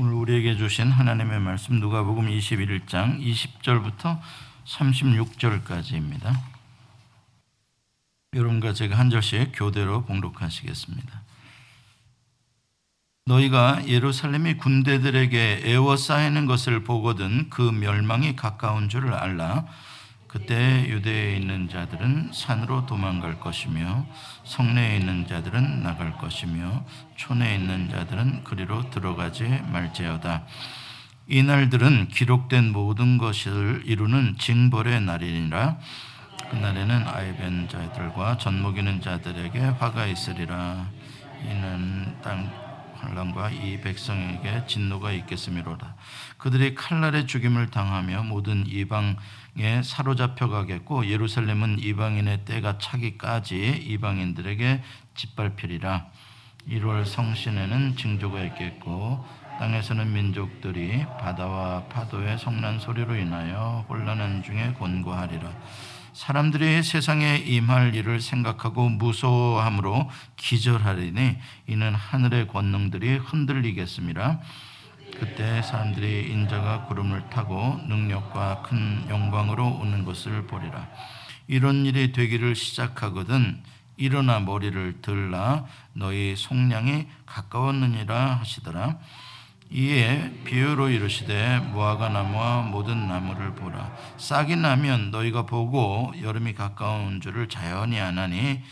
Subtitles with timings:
[0.00, 4.20] 오늘 우리에게 주신 하나님의 말씀 누가복음 21장 20절부터
[4.64, 6.38] 36절까지입니다.
[8.32, 11.22] 여러분과 제가 한 절씩 교대로 봉독하시겠습니다.
[13.26, 19.66] 너희가 예루살렘이 군대들에게 에워싸이는 것을 보거든 그 멸망이 가까운 줄을 알라.
[20.28, 24.06] 그때 유대에 있는 자들은 산으로 도망갈 것이며
[24.44, 26.84] 성내에 있는 자들은 나갈 것이며
[27.16, 30.44] 촌에 있는 자들은 그리로 들어가지 말지어다.
[31.28, 35.78] 이 날들은 기록된 모든 것을 이루는 징벌의 날이니라.
[36.50, 40.90] 그날에는 아이벤 자들과 젖먹이는 자들에게 화가 있으리라.
[41.42, 42.50] 이는 땅
[43.00, 45.94] 환란과 이 백성에게 진노가 있겠음이로다.
[46.38, 54.82] 그들이 칼날에 죽임을 당하며 모든 이방에 사로잡혀 가겠고 예루살렘은 이방인의 때가 차기까지 이방인들에게
[55.14, 56.06] 짓밟히리라.
[56.68, 59.24] 1월 성신에는 징조가 있겠고
[59.58, 65.50] 땅에서는 민족들이 바다와 파도의 성난 소리로 인하여 혼란한 중에 곤고하리라.
[66.12, 71.36] 사람들이 세상에 임할 일을 생각하고 무서워함으로 기절하리니
[71.66, 74.40] 이는 하늘의 권능들이 흔들리겠습니다.
[75.18, 80.88] 그때 사람들이 인자가 구름을 타고 능력과 큰 영광으로 오는 것을 보리라.
[81.48, 83.62] 이런 일이 되기를 시작하거든
[83.96, 88.98] 일어나 머리를 들라 너희 속량이 가까웠느니라 하시더라.
[89.70, 97.50] 이에 비유로 이르시되 무화과 나무와 모든 나무를 보라 싹이 나면 너희가 보고 여름이 가까운 줄을
[97.50, 98.62] 자연히 아나니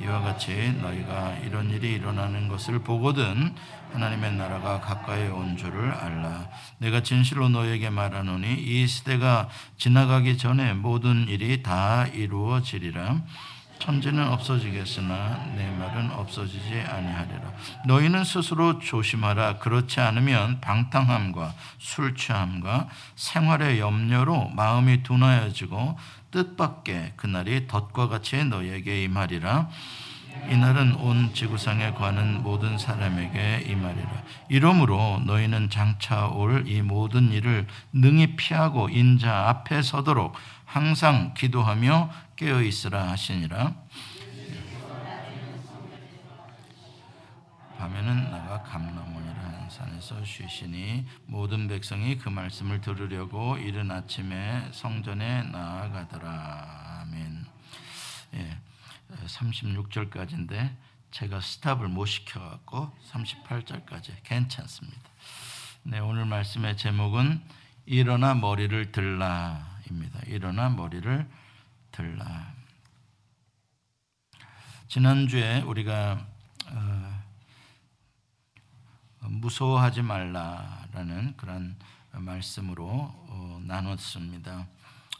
[0.00, 3.54] 이와 같이 너희가 이런 일이 일어나는 것을 보거든
[3.96, 11.26] 하나님의 나라가 가까이 온 줄을 알라 내가 진실로 너에게 말하노니 이 시대가 지나가기 전에 모든
[11.28, 13.22] 일이 다 이루어지리라
[13.78, 17.52] 천지는 없어지겠으나 내 말은 없어지지 아니하리라.
[17.86, 19.58] 너희는 스스로 조심하라.
[19.58, 25.98] 그렇지 않으면 방탕함과 술 취함과 생활의 염려로 마음이 둔하여지고
[26.30, 29.68] 뜻밖의 그날이 덫과 같이 너희에게 임하리라.
[30.48, 34.22] 이날은 온 지구상에 관한 모든 사람에게 임하리라.
[34.48, 42.62] 이러므로 너희는 장차 올 이 모든 일을 능히 피하고 인자 앞에 서도록 항상 기도하며 깨어
[42.62, 43.74] 있으라 하시니라.
[47.78, 57.02] 밤에는 나가 감나몬이라는 산에서 쉬시니 모든 백성이 그 말씀을 들으려고 이른 아침에 성전에 나아가더라.
[57.02, 57.44] 아멘.
[58.34, 58.58] 예,
[59.26, 60.76] 36절까지인데
[61.10, 65.10] 제가 스탑을 못 시켜갖고 38절까지 괜찮습니다.
[65.84, 67.40] 네, 오늘 말씀의 제목은
[67.86, 70.20] 일어나 머리를 들라입니다.
[70.26, 71.28] 일어나 머리를
[71.92, 72.52] 들라.
[74.88, 76.26] 지난주에 우리가
[76.68, 77.22] 어,
[79.20, 81.76] 무서워하지 말라라는 그런
[82.12, 84.66] 말씀으로 어, 나눴습니다.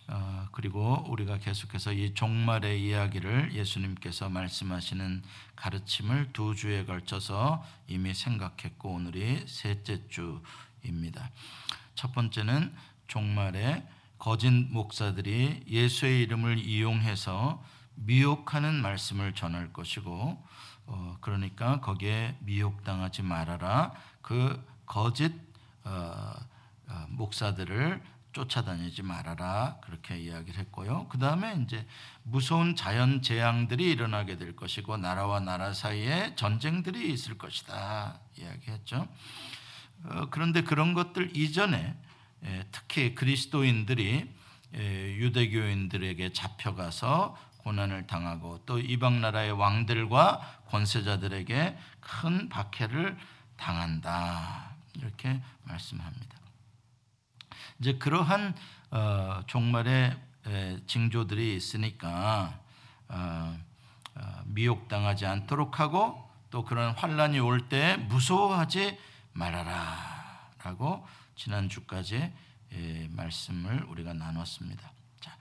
[0.08, 5.22] 어, 그리고 우리가 계속해서 이 종말의 이야기를 예수님께서 말씀하시는
[5.56, 11.30] 가르침을 두 주에 걸쳐서 이미 생각했고 오늘이 셋째 주입니다.
[11.96, 12.72] 첫 번째는
[13.08, 13.84] 종말의
[14.18, 17.62] 거짓 목사들이 예수의 이름을 이용해서
[17.96, 20.44] 미혹하는 말씀을 전할 것이고
[20.86, 23.92] 어, 그러니까 거기에 미혹당하지 말아라
[24.22, 25.32] 그 거짓
[25.84, 26.34] 어,
[26.88, 28.00] 어, 목사들을
[28.36, 31.06] 쫓아다니지 말아라 그렇게 이야기를 했고요.
[31.08, 31.86] 그 다음에 이제
[32.22, 39.08] 무서운 자연 재앙들이 일어나게 될 것이고 나라와 나라 사이에 전쟁들이 있을 것이다 이야기했죠.
[40.04, 41.96] 어, 그런데 그런 것들 이전에
[42.44, 44.30] 예, 특히 그리스도인들이
[44.74, 53.16] 예, 유대교인들에게 잡혀가서 고난을 당하고 또 이방 나라의 왕들과 권세자들에게 큰 박해를
[53.56, 56.35] 당한다 이렇게 말씀합니다.
[57.80, 58.54] 이제 그러한
[58.90, 60.16] 어, 종말의
[60.86, 62.58] 징조들이 있으니까
[63.08, 63.58] 어,
[64.46, 68.98] 미혹당하지 않도록 하고 또 그런 환란이 올 때 무서워하지
[69.32, 72.32] 말아라라고 지난 주까지
[72.72, 74.90] 예, 말씀을 우리가 나눴습니다.
[75.20, 75.36] 자,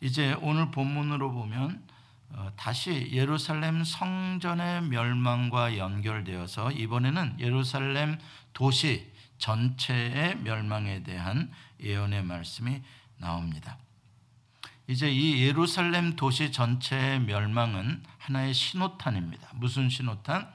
[0.00, 1.82] 이제 오늘 본문으로 보면
[2.30, 8.18] 어, 다시 예루살렘 성전의 멸망과 연결되어서 이번에는 예루살렘
[8.52, 12.82] 도시 전체의 멸망에 대한 예언의 말씀이
[13.18, 13.78] 나옵니다.
[14.86, 19.48] 이제 이 예루살렘 도시 전체의 멸망은 하나의 신호탄입니다.
[19.54, 20.50] 무슨 신호탄?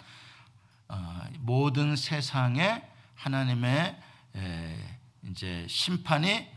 [0.89, 2.83] 어, 모든 세상에
[3.15, 3.95] 하나님의
[5.29, 6.47] 이제 심판이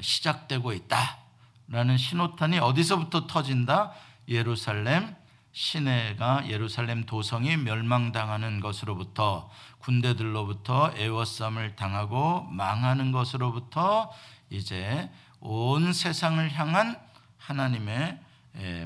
[0.00, 3.92] 시작되고 있다라는 신호탄이 어디서부터 터진다?
[4.28, 5.14] 예루살렘
[5.52, 14.12] 시내가 예루살렘 도성이 멸망당하는 것으로부터 군대들로부터 애워싸움을 당하고 망하는 것으로부터
[14.48, 15.10] 이제
[15.40, 16.96] 온 세상을 향한
[17.38, 18.20] 하나님의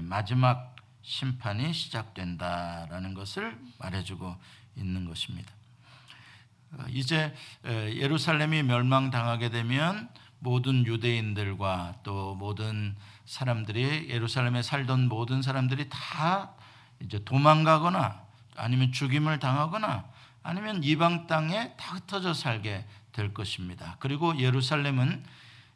[0.03, 4.37] 마지막 심판이 시작된다라는 것을 말해주고
[4.77, 5.53] 있는 것입니다.
[6.73, 7.35] 어, 이제
[7.65, 10.09] 예루살렘이 멸망당하게 되면
[10.39, 16.53] 모든 유대인들과 또 모든 사람들이 예루살렘에 살던 모든 사람들이 다
[17.01, 18.23] 이제 도망가거나
[18.57, 20.05] 아니면 죽임을 당하거나
[20.43, 23.97] 아니면 이방 땅에 다 흩어져 살게 될 것입니다.
[24.01, 25.25] 그리고 예루살렘은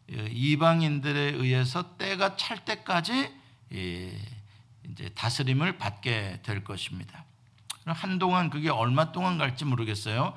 [0.08, 3.32] 이방인들에 의해서 때가 찰 때까지
[3.70, 7.24] 이제 다스림을 받게 될 것입니다.
[7.84, 10.34] 한동안 그게 얼마 동안 갈지 모르겠어요.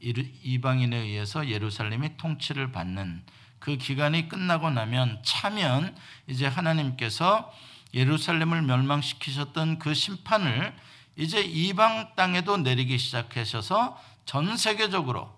[0.00, 3.22] 이방인에 의해서 예루살렘이 통치를 받는
[3.62, 7.52] 그 기간이 끝나고 나면 차면 이제 하나님께서
[7.94, 10.74] 예루살렘을 멸망시키셨던 그 심판을
[11.14, 15.32] 이제 이방 땅에도 내리기 시작하셔서 전 세계적으로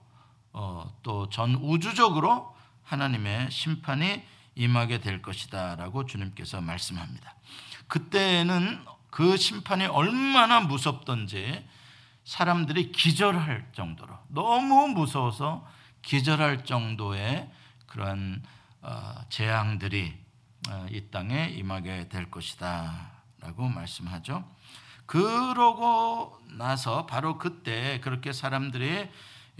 [0.54, 4.22] 어, 또 전 우주적으로 하나님의 심판이
[4.54, 7.34] 임하게 될 것이다라고 주님께서 말씀합니다.
[7.88, 11.62] 그때는 그 심판이 얼마나 무섭던지
[12.24, 15.68] 사람들이 기절할 정도로 너무 무서워서
[16.00, 17.50] 기절할 정도의
[17.94, 18.42] 그러한
[18.82, 20.18] 어, 재앙들이
[20.68, 24.44] 어, 이 땅에 임하게 될 것이다라고 말씀하죠.
[25.06, 29.08] 그러고 나서 바로 그때 그렇게 사람들이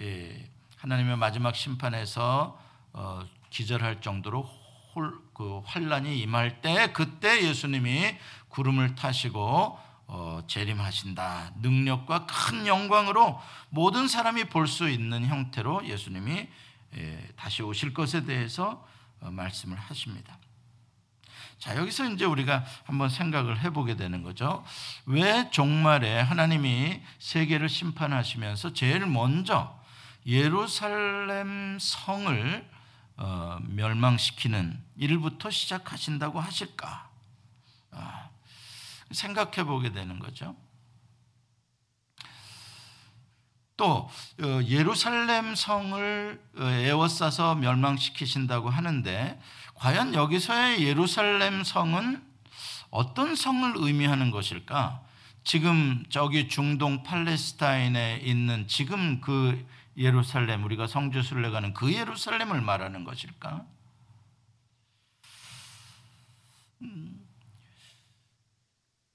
[0.01, 2.59] 예, 하나님의 마지막 심판에서
[2.93, 4.51] 어, 기절할 정도로
[5.33, 8.17] 그 환란이 임할 때 그때 예수님이
[8.49, 11.53] 구름을 타시고 어, 재림하신다.
[11.61, 13.41] 능력과 큰 영광으로
[13.71, 16.49] 모든 사람이 볼 수 있는 형태로 예수님이 예,
[17.37, 18.87] 다시 오실 것에 대해서
[19.21, 20.39] 어, 말씀을 하십니다.
[21.59, 24.65] 자, 여기서 이제 우리가 한번 생각을 해보게 되는 거죠.
[25.07, 29.79] 왜 종말에 하나님이 세계를 심판하시면서 제일 먼저
[30.27, 32.71] 예루살렘 성을
[33.17, 37.09] 어, 멸망시키는 일부터 시작하신다고 하실까?
[37.93, 38.29] 아,
[39.13, 40.57] 생각해 보게 되는 거죠.
[43.77, 44.09] 또
[44.41, 49.41] 어, 예루살렘 성을 어, 에워싸서 멸망시키신다고 하는데
[49.75, 52.23] 과연 여기서의 예루살렘 성은
[52.91, 55.03] 어떤 성을 의미하는 것일까?
[55.43, 59.67] 지금 저기 중동 팔레스타인에 있는 지금 그
[59.97, 63.67] 예루살렘 우리가 성주 순례 가는 그 예루살렘을 말하는 것일까?
[66.83, 67.24] 음,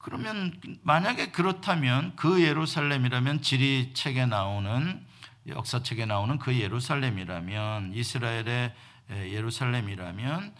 [0.09, 5.05] 그러면 만약에 그렇다면 그 예루살렘이라면 지리책에 나오는
[5.45, 8.73] 역사책에 나오는 그 예루살렘이라면 이스라엘의
[9.11, 10.55] 예루살렘이라면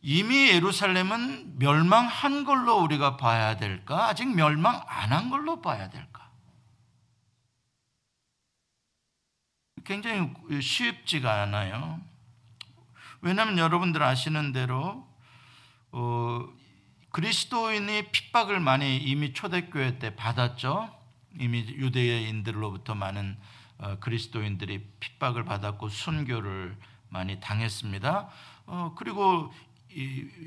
[0.00, 4.08] 이미 예루살렘은 멸망한 걸로 우리가 봐야 될까?
[4.08, 6.30] 아직 멸망 안 한 걸로 봐야 될까?
[9.84, 10.32] 굉장히
[10.62, 12.00] 쉽지가 않아요.
[13.20, 15.06] 왜냐하면 여러분들 아시는 대로
[15.92, 16.48] 어,
[17.10, 20.94] 그리스도인이 핍박을 많이 이미 초대교회 때 받았죠.
[21.40, 23.36] 이미 유대인들로부터 많은
[23.78, 26.76] 어, 그리스도인들이 핍박을 받았고 순교를
[27.08, 28.28] 많이 당했습니다.
[28.66, 29.52] 어, 그리고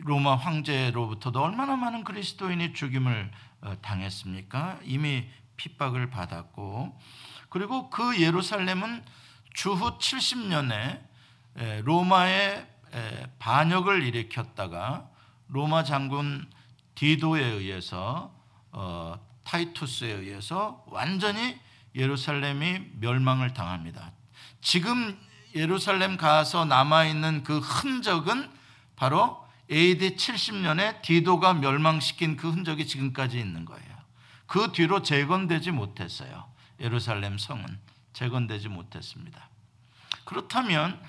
[0.03, 3.31] 로마 황제로부터도 얼마나 많은 그리스도인이 죽임을
[3.61, 4.79] 어, 당했습니까?
[4.83, 5.27] 이미
[5.57, 6.97] 핍박을 받았고
[7.49, 9.03] 그리고 그 예루살렘은
[9.53, 11.01] 주후 70년에
[11.83, 12.67] 로마의
[13.37, 15.12] 반역을 일으켰다가
[15.47, 16.49] 로마 장군
[16.95, 18.33] 디도에 의해서
[18.71, 21.59] 어, 타이투스에 의해서 완전히
[21.95, 24.11] 예루살렘이 멸망을 당합니다.
[24.61, 25.17] 지금
[25.55, 28.49] 예루살렘 가서 남아 있는 그 흔적은
[28.95, 33.93] 바로 AD 70년에 디도가 멸망시킨 그 흔적이 지금까지 있는 거예요.
[34.47, 36.45] 그 뒤로 재건되지 못했어요.
[36.79, 37.79] 예루살렘 성은
[38.13, 39.49] 재건되지 못했습니다.
[40.25, 40.99] 그렇다면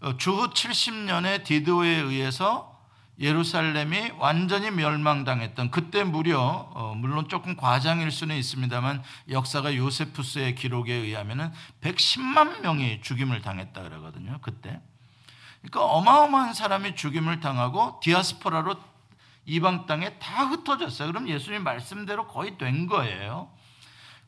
[0.00, 2.77] 어, 주후 70년에 디도에 의해서
[3.20, 11.52] 예루살렘이 완전히 멸망당했던 그때 무려 어, 물론 조금 과장일 수는 있습니다만 역사가 요세푸스의 기록에 의하면은
[11.80, 14.38] 110만 명이 죽임을 당했다 그러거든요.
[14.40, 14.80] 그때.
[15.60, 18.76] 그러니까 어마어마한 사람이 죽임을 당하고 디아스포라로
[19.46, 21.08] 이방 땅에 다 흩어졌어요.
[21.08, 23.50] 그럼 예수님 말씀대로 거의 된 거예요.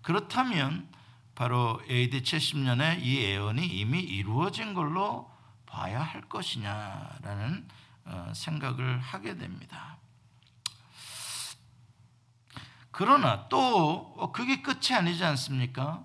[0.02, 0.88] 그렇다면
[1.36, 5.30] 바로 AD 70년에 이 예언이 이미 이루어진 걸로
[5.66, 7.79] 봐야 할 것이냐라는 어,
[8.32, 9.98] 생각을 하게 됩니다.
[12.90, 16.04] 그러나 또 어, 그게 끝이 아니지 않습니까?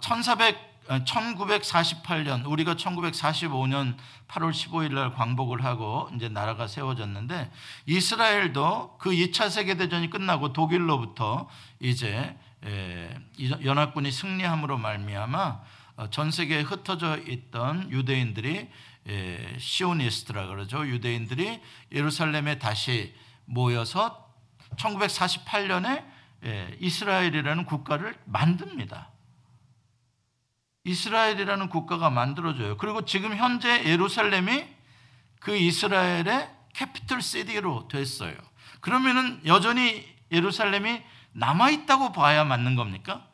[0.00, 7.50] 1400 1948년 우리가 1945년 8월 15일 날 광복을 하고 이제 나라가 세워졌는데
[7.86, 12.36] 이스라엘도 그 2차 세계 대전이 끝나고 독일로부터 이제
[13.64, 15.60] 연합군이 승리함으로 말미암아
[15.96, 18.68] 어, 전 세계에 흩어져 있던 유대인들이
[19.58, 20.86] 시오니스트라 그러죠.
[20.86, 21.60] 유대인들이
[21.92, 23.14] 예루살렘에 다시
[23.44, 24.32] 모여서
[24.76, 26.04] 1948년에
[26.78, 29.10] 이스라엘이라는 국가를 만듭니다.
[30.84, 32.76] 이스라엘이라는 국가가 만들어져요.
[32.76, 34.64] 그리고 지금 현재 예루살렘이
[35.40, 38.34] 그 이스라엘의 캐피털 시티로 됐어요.
[38.80, 41.02] 그러면은 여전히 예루살렘이
[41.32, 43.26] 남아 있다고 봐야 맞는 겁니까?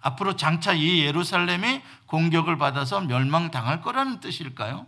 [0.00, 4.86] 앞으로 장차 이 예루살렘이 공격을 받아서 멸망당할 거라는 뜻일까요?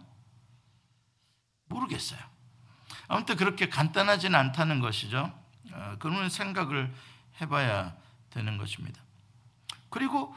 [1.69, 2.21] 모르겠어요.
[3.09, 5.33] 아무튼 그렇게 간단하지는 않다는 것이죠.
[5.73, 6.93] 어, 그런 생각을
[7.41, 7.95] 해봐야
[8.31, 9.01] 되는 것입니다.
[9.91, 10.35] 그리고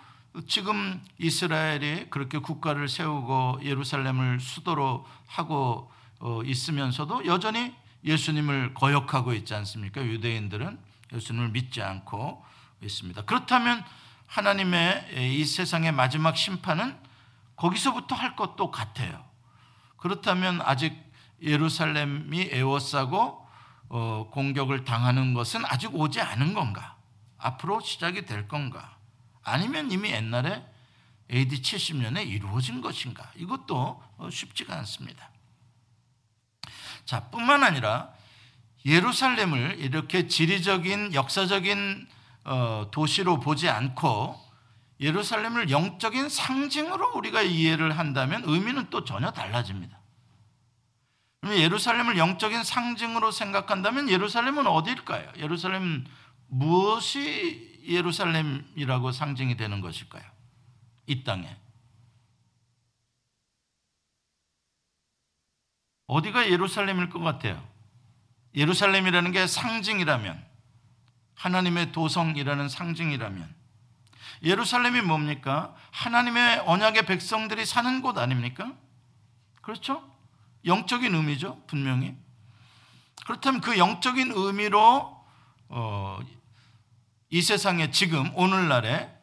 [0.48, 10.02] 지금 이스라엘이 그렇게 국가를 세우고 예루살렘을 수도로 하고 어, 있으면서도 여전히 예수님을 거역하고 있지 않습니까?
[10.04, 10.80] 유대인들은
[11.14, 12.46] 예수님을 믿지 않고
[12.82, 13.24] 있습니다.
[13.24, 13.84] 그렇다면
[14.28, 16.98] 하나님의 이 세상의 마지막 심판은
[17.56, 19.26] 거기서부터 할 것도 같아요.
[19.98, 20.96] 그렇다면 아직
[21.42, 23.48] 예루살렘이 에워싸고
[23.90, 26.98] 어, 공격을 당하는 것은 아직 오지 않은 건가?
[27.38, 28.98] 앞으로 시작이 될 건가?
[29.44, 30.64] 아니면 이미 옛날에
[31.32, 33.32] AD 70년에 이루어진 것인가?
[33.36, 35.30] 이것도 어, 쉽지가 않습니다.
[37.06, 38.12] 자, 뿐만 아니라
[38.86, 42.08] 예루살렘을 이렇게 지리적인 역사적인
[42.46, 44.40] 어, 도시로 보지 않고
[45.00, 49.99] 예루살렘을 영적인 상징으로 우리가 이해를 한다면 의미는 또 전혀 달라집니다.
[51.46, 55.32] 예루살렘을 영적인 상징으로 생각한다면 예루살렘은 어디일까요?
[55.38, 56.06] 예루살렘
[56.48, 60.24] 무엇이 예루살렘이라고 상징이 되는 것일까요?
[61.08, 61.58] 이 땅에.
[66.08, 67.68] 어디가 예루살렘일 것 같아요?
[68.56, 70.44] 예루살렘이라는 게 상징이라면,
[71.36, 73.56] 하나님의 도성이라는 상징이라면,
[74.44, 75.76] 예루살렘이 뭡니까?
[75.92, 78.74] 하나님의 언약의 백성들이 사는 곳 아닙니까?
[79.62, 80.04] 그렇죠?
[80.66, 82.16] 영적인 의미죠, 분명히.
[83.26, 85.24] 그렇다면 그 영적인 의미로
[85.68, 86.20] 어,
[87.30, 89.16] 이 세상에 지금 오늘날에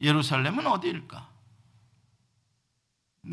[0.00, 1.28] 예루살렘은 어디일까?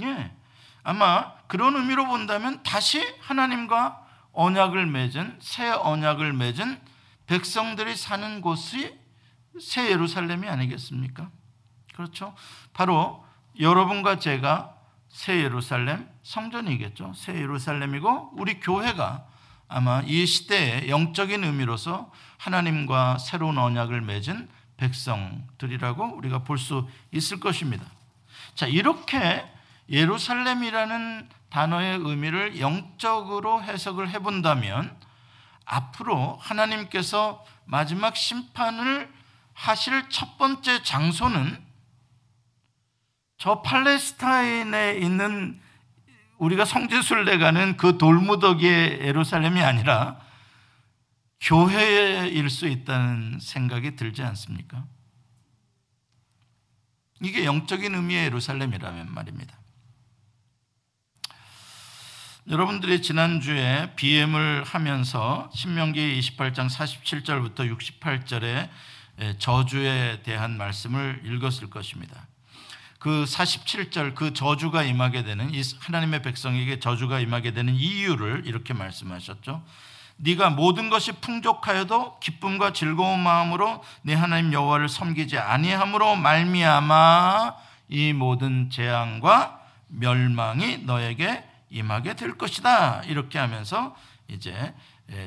[0.03, 0.35] 예.
[0.83, 6.79] 아마 그런 의미로 본다면 다시 하나님과 언약을 맺은 새 언약을 맺은
[7.25, 8.97] 백성들이 사는 곳이
[9.59, 11.29] 새 예루살렘이 아니겠습니까?
[11.93, 12.35] 그렇죠?
[12.73, 13.25] 바로
[13.59, 14.78] 여러분과 제가
[15.09, 17.13] 새 예루살렘 성전이겠죠.
[17.15, 19.25] 새 예루살렘이고 우리 교회가
[19.67, 27.85] 아마 이 시대의 영적인 의미로서 하나님과 새로운 언약을 맺은 백성들이라고 우리가 볼 수 있을 것입니다.
[28.55, 29.45] 자, 이렇게
[29.89, 34.95] 예루살렘이라는 단어의 의미를 영적으로 해석을 해본다면
[35.65, 39.11] 앞으로 하나님께서 마지막 심판을
[39.53, 41.68] 하실 첫 번째 장소는
[43.39, 45.59] 저 팔레스타인에 있는
[46.37, 50.19] 우리가 성지순례 가는 그 돌무더기의 예루살렘이 아니라
[51.39, 54.85] 교회일 수 있다는 생각이 들지 않습니까?
[57.21, 59.57] 이게 영적인 의미의 예루살렘이라면 말입니다.
[62.49, 68.69] 여러분들이 지난주에 BM을 하면서 신명기 28장 47절부터 68절에
[69.37, 72.28] 저주에 대한 말씀을 읽었을 것입니다.
[72.99, 79.63] 그 47절 그 저주가 임하게 되는 이 하나님의 백성에게 저주가 임하게 되는 이유를 이렇게 말씀하셨죠.
[80.17, 87.55] 네가 모든 것이 풍족하여도 기쁨과 즐거운 마음으로 네 하나님 여호와를 섬기지 아니함으로 말미암아
[87.87, 93.03] 이 모든 재앙과 멸망이 너에게 임하게 될 것이다.
[93.03, 93.95] 이렇게 하면서
[94.27, 94.75] 이제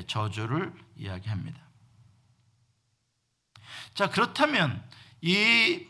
[0.05, 1.59] 저주를 이야기합니다.
[3.95, 4.83] 자, 그렇다면
[5.21, 5.87] 이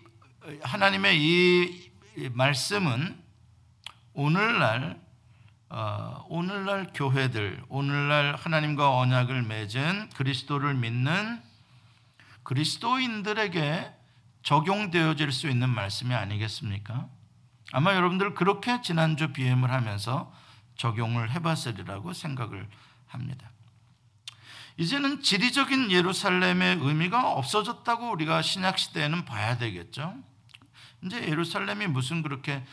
[0.61, 1.91] 하나님의 이
[2.31, 3.21] 말씀은
[4.13, 5.01] 오늘날
[5.69, 11.41] 어, 오늘날 교회들, 오늘날 하나님과 언약을 맺은 그리스도를 믿는
[12.43, 13.91] 그리스도인들에게
[14.43, 17.09] 적용되어질 수 있는 말씀이 아니겠습니까?
[17.71, 20.31] 아마 여러분들 그렇게 지난주 비엠을 하면서
[20.75, 22.69] 적용을 해봤으리라고 생각을
[23.07, 23.49] 합니다.
[24.77, 30.15] 이제는 지리적인 예루살렘의 의미가 없어졌다고 우리가 신약 시대에는 봐야 되겠죠.
[31.03, 32.63] 이제 예루살렘이 무슨 그렇게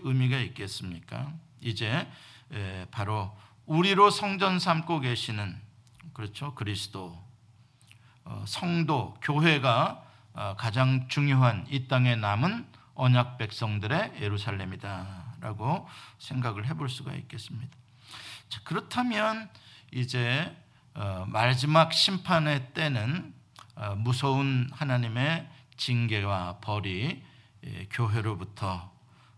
[0.00, 1.32] 의미가 있겠습니까?
[1.60, 2.06] 이제
[2.90, 5.60] 바로 우리로 성전 삼고 계시는
[6.12, 7.24] 그렇죠 그리스도
[8.24, 17.12] 어, 성도 교회가 어, 가장 중요한 이 땅에 남은 언약 백성들의 예루살렘이다라고 생각을 해볼 수가
[17.12, 17.76] 있겠습니다.
[18.48, 19.50] 자, 그렇다면
[19.92, 20.56] 이제
[20.94, 23.34] 어, 마지막 심판의 때는
[23.74, 27.33] 어, 무서운 하나님의 징계와 벌이 예,
[27.90, 28.92] 교회로부터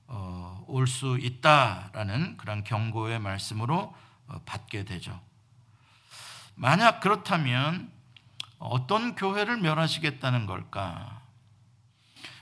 [0.08, 3.94] 어, 올수 있다라는 그런 경고의 말씀으로
[4.44, 5.20] 받게 되죠.
[6.54, 7.90] 만약 그렇다면
[8.58, 11.20] 어떤 교회를 멸하시겠다는 걸까?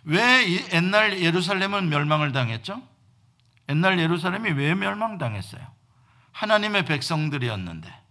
[0.04, 2.82] 왜 옛날 예루살렘은 멸망을 당했죠?
[3.68, 5.66] 옛날 예루살렘이 왜 멸망당했어요?
[6.32, 8.03] 하나님의 백성들이었는데.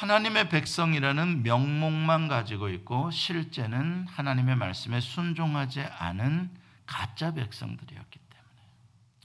[0.00, 6.50] 하나님의 백성이라는 명목만 가지고 있고 실제는 하나님의 말씀에 순종하지 않은
[6.86, 8.70] 가짜 백성들이었기 때문에.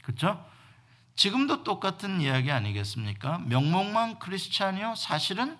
[0.04, 0.46] 그렇죠?
[1.16, 3.38] 지금도 똑같은 이야기 아니겠습니까?
[3.46, 4.96] 명목만 크리스찬이요.
[4.96, 5.58] 사실은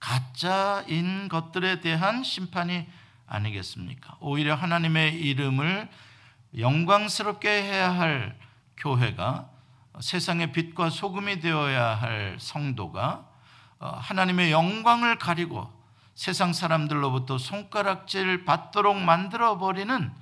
[0.00, 2.86] 가짜인 것들에 대한 심판이
[3.26, 4.18] 아니겠습니까?
[4.20, 5.88] 오히려 하나님의 이름을
[6.58, 8.38] 영광스럽게 해야 할
[8.76, 9.48] 교회가
[9.98, 13.25] 세상의 빛과 소금이 되어야 할 성도가 어,
[13.78, 15.72] 하나님의 영광을 가리고
[16.14, 20.12] 세상 사람들로부터 손가락질 받도록 만들어 버리는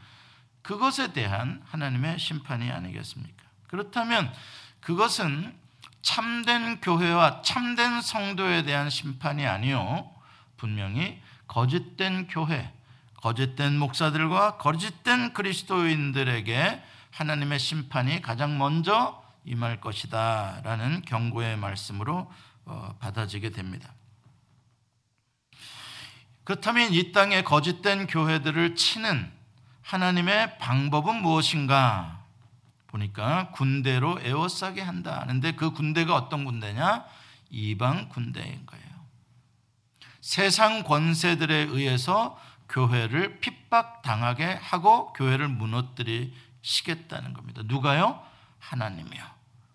[0.63, 3.45] 그것에 대한 하나님의 심판이 아니겠습니까?
[3.69, 4.33] 그렇다면
[4.81, 5.55] 그것은
[6.03, 10.11] 참된 교회와 참된 성도에 대한 심판이 아니요.
[10.57, 12.73] 분명히 거짓된 교회,
[13.17, 20.61] 거짓된 목사들과 거짓된 그리스도인들에게 하나님의 심판이 가장 먼저 임할 것이다.
[20.65, 22.31] 라는 경고의 말씀으로 어,
[23.01, 23.93] 받아지게 됩니다.
[26.45, 29.33] 그렇다면 이 땅에 거짓된 교회들을 치는
[29.83, 32.23] 하나님의 방법은 무엇인가?
[32.87, 35.21] 보니까 군대로 에워싸게 한다.
[35.21, 37.05] 하는데 그 군대가 어떤 군대냐?
[37.51, 38.85] 이방 군대인 거예요.
[40.21, 47.63] 세상 권세들에 의해서 교회를 핍박당하게 하고 교회를 무너뜨리시겠다는 겁니다.
[47.65, 48.25] 누가요?
[48.59, 49.25] 하나님이요.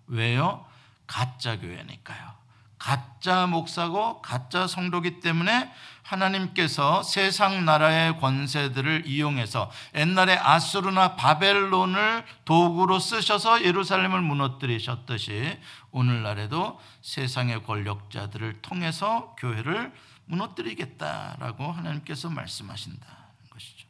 [0.08, 0.66] 왜요?
[1.06, 2.39] 가짜 교회니까요.
[2.80, 5.72] 가짜 목사고 가짜 성도기 때문에
[6.02, 15.60] 하나님께서 세상 나라의 권세들을 이용해서 옛날에 아수르나 바벨론을 도구로 쓰셔서 예루살렘을 무너뜨리셨듯이
[15.92, 19.94] 오늘날에도 세상의 권력자들을 통해서 교회를
[20.26, 23.16] 무너뜨리겠다라고 하나님께서 말씀하신다는
[23.52, 23.88] 것이죠.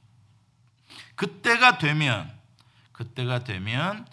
[1.15, 2.37] 그때가 되면
[2.91, 4.05] 그때가 되면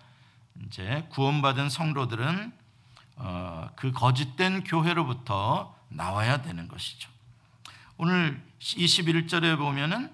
[0.66, 2.65] 이제 구원받은 성도들은 어,
[3.76, 7.10] 그 거짓된 교회로부터 나와야 되는 것이죠.
[7.96, 10.12] 오늘 21절에 보면은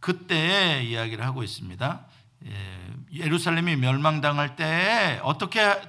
[0.00, 2.06] 그때의 이야기를 하고 있습니다.
[2.46, 5.80] 예, 예루살렘이 멸망당할 때 어떻게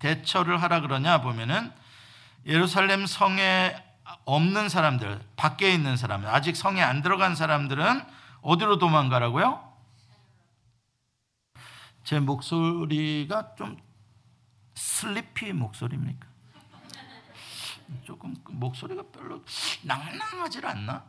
[0.00, 1.72] 대처를 하라 그러냐 보면은
[2.44, 3.76] 예루살렘 성에
[4.24, 8.04] 없는 사람들, 밖에 있는 사람들, 아직 성에 안 들어간 사람들은
[8.42, 9.72] 어디로 도망가라고요?
[12.02, 13.76] 제 목소리가 좀
[14.82, 16.26] 슬리피 목소리입니까?
[18.04, 19.44] 조금 목소리가 별로
[19.82, 21.04] 낭낭하지 않나?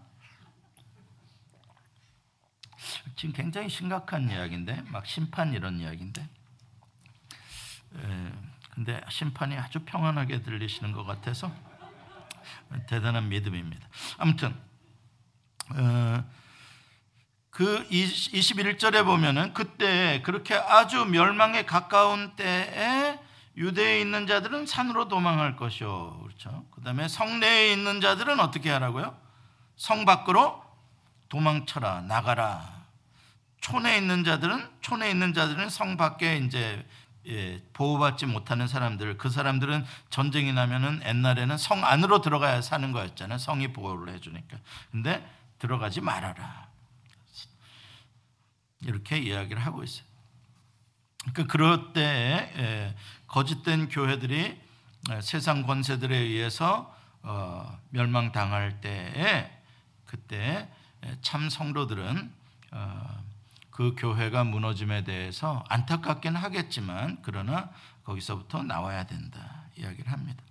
[3.15, 6.21] 지금 굉장히 심각한 이야기인데, 막 심판 이런 이야기인데,
[7.95, 8.31] 에,
[8.75, 11.51] 근데 심판이 아주 평안하게 들리시는 것 같아서
[12.88, 13.88] 대단한 믿음입니다.
[14.17, 14.55] 아무튼
[15.69, 16.23] 어,
[17.49, 23.19] 그 21절에 보면은 그때 그렇게 아주 멸망에 가까운 때에
[23.55, 26.21] 유대에 있는 자들은 산으로 도망할 것이요.
[26.23, 26.65] 그렇죠.
[26.71, 29.15] 그 다음에 성내에 있는 자들은 어떻게 하라고요?
[29.75, 30.63] 성 밖으로
[31.29, 32.83] 도망쳐라, 나가라.
[33.61, 36.85] 촌에 있는 자들은, 촌에 있는 자들은 성 밖에 이제
[37.25, 43.37] 예, 보호받지 못하는 사람들, 그 사람들은 전쟁이 나면은 옛날에는 성 안으로 들어가야 사는 거였잖아요.
[43.37, 44.57] 성이 보호를 해주니까.
[44.91, 45.25] 근데
[45.57, 46.67] 들어가지 말아라.
[48.81, 50.05] 이렇게 이야기를 하고 있어요.
[51.33, 52.95] 그 그럴 때 예,
[53.33, 54.61] 거짓된 교회들이
[55.23, 59.49] 세상 권세들에 의해서 어, 멸망당할 때에
[60.05, 60.69] 그때
[61.23, 62.31] 참 성도들은
[62.73, 63.23] 어,
[63.71, 67.71] 그 교회가 무너짐에 대해서 안타깝긴 하겠지만 그러나
[68.03, 70.43] 거기서부터 나와야 된다 이야기를 합니다.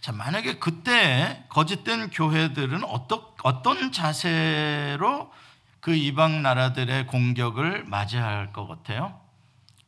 [0.00, 5.32] 자 만약에 그때 거짓된 교회들은 어떤 어떤 자세로
[5.80, 9.20] 그 이방 나라들의 공격을 맞이할 것 같아요?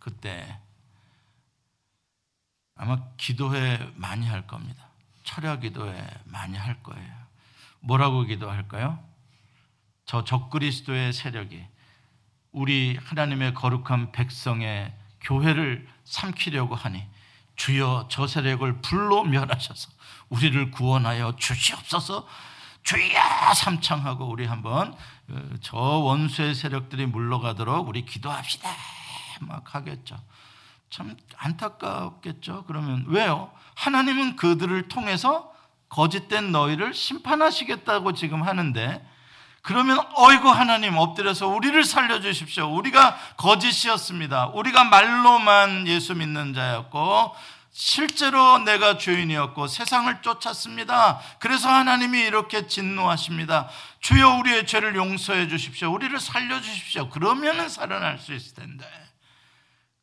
[0.00, 0.65] 그때
[2.76, 4.86] 아마 기도회 많이 할 겁니다.
[5.24, 7.14] 철야 기도회 많이 할 거예요.
[7.80, 8.98] 뭐라고 기도할까요?
[10.04, 11.66] 저 적그리스도의 세력이
[12.52, 17.04] 우리 하나님의 거룩한 백성의 교회를 삼키려고 하니
[17.56, 19.90] 주여 저 세력을 불로 멸하셔서
[20.28, 22.26] 우리를 구원하여 주시옵소서
[22.82, 24.94] 주여 삼창하고 우리 한번
[25.28, 28.70] 어, 저 원수의 세력들이 물러가도록 우리 기도합시다.
[29.40, 30.16] 막 하겠죠.
[30.90, 32.64] 참 안타깝겠죠.
[32.66, 33.50] 그러면 왜요?
[33.74, 35.52] 하나님은 그들을 통해서
[35.88, 39.06] 거짓된 너희를 심판하시겠다고 지금 하는데
[39.62, 42.72] 그러면 어이구 하나님 엎드려서 우리를 살려 주십시오.
[42.72, 44.48] 우리가 거짓이었습니다.
[44.54, 47.34] 우리가 말로만 예수 믿는 자였고
[47.72, 51.20] 실제로 내가 주인이었고 세상을 쫓았습니다.
[51.40, 53.68] 그래서 하나님이 이렇게 진노하십니다.
[54.00, 55.92] 주여 우리의 죄를 용서해 주십시오.
[55.92, 57.10] 우리를 살려 주십시오.
[57.10, 59.05] 그러면은 살아날 수 있을 텐데.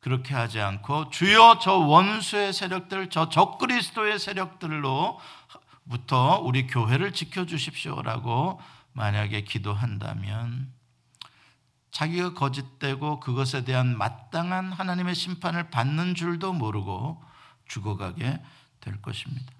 [0.04, 5.20] 그렇게 하지 않고 주여 저 원수의 세력들, 저 적그리스도의 세력들로부터
[6.42, 8.60] 우리 교회를 지켜 주십시오라고
[8.92, 10.70] 만약에 기도한다면
[11.90, 17.24] 자기가 거짓되고 그것에 대한 마땅한 하나님의 심판을 받는 줄도 모르고
[17.68, 18.42] 죽어가게
[18.82, 19.50] 될 것입니다.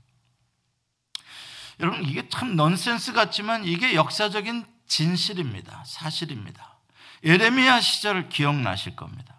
[1.81, 5.85] 여러분 이게 참 넌센스 같지만 이게 역사적인 진실입니다.
[5.87, 6.77] 사실입니다.
[7.25, 9.34] 예레미야 시절 기억나실 겁니다.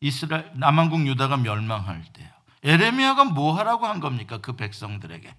[0.00, 2.28] 이스라엘 남한국 유다가 멸망할 때요.
[2.64, 4.38] 예레미야가 뭐 하라고 한 겁니까?
[4.38, 5.34] 그 백성들에게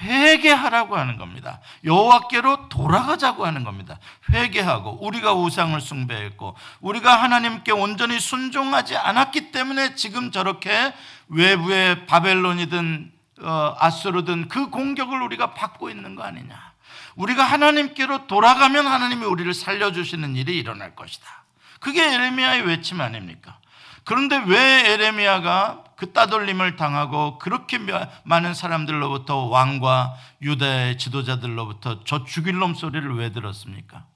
[0.00, 1.60] 회개하라고 하는 겁니다.
[1.84, 3.98] 여호와께로 돌아가자고 하는 겁니다.
[4.32, 10.92] 회개하고 우리가 우상을 숭배했고 우리가 하나님께 온전히 순종하지 않았기 때문에 지금 저렇게
[11.28, 16.74] 외부의 바벨론이든 어, 아수르든 그 공격을 우리가 받고 있는 거 아니냐.
[17.16, 21.43] 우리가 하나님께로 돌아가면 하나님이 우리를 살려주시는 일이 일어날 것이다.
[21.84, 23.58] 그게 에레미야의 외침 아닙니까?
[24.04, 27.78] 그런데 왜 에레미야가 그 따돌림을 당하고 그렇게
[28.22, 34.06] 많은 사람들로부터 왕과 유다의 지도자들로부터 저 죽일 놈 소리를 왜 들었습니까?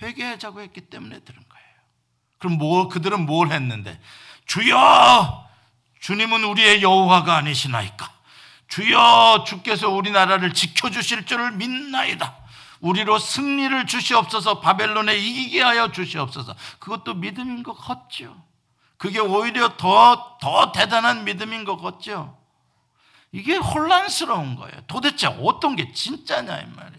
[0.00, 1.66] 회개하자고 했기 때문에 들은 거예요.
[2.38, 4.00] 그럼 뭐 그들은 뭘 했는데
[4.46, 5.44] 주여
[5.98, 8.12] 주님은 우리의 여호와가 아니시나이까
[8.68, 12.37] 주여 주께서 우리나라를 지켜주실 줄을 믿나이다.
[12.80, 18.36] 우리로 승리를 주시옵소서 바벨론에 이기게 하여 주시옵소서 그것도 믿음인 것 같죠.
[18.96, 22.36] 그게 오히려 더, 더 대단한 믿음인 것 같죠?
[23.30, 24.74] 이게 혼란스러운 거예요.
[24.86, 26.98] 도대체 어떤 게 진짜냐, 이 말이에요.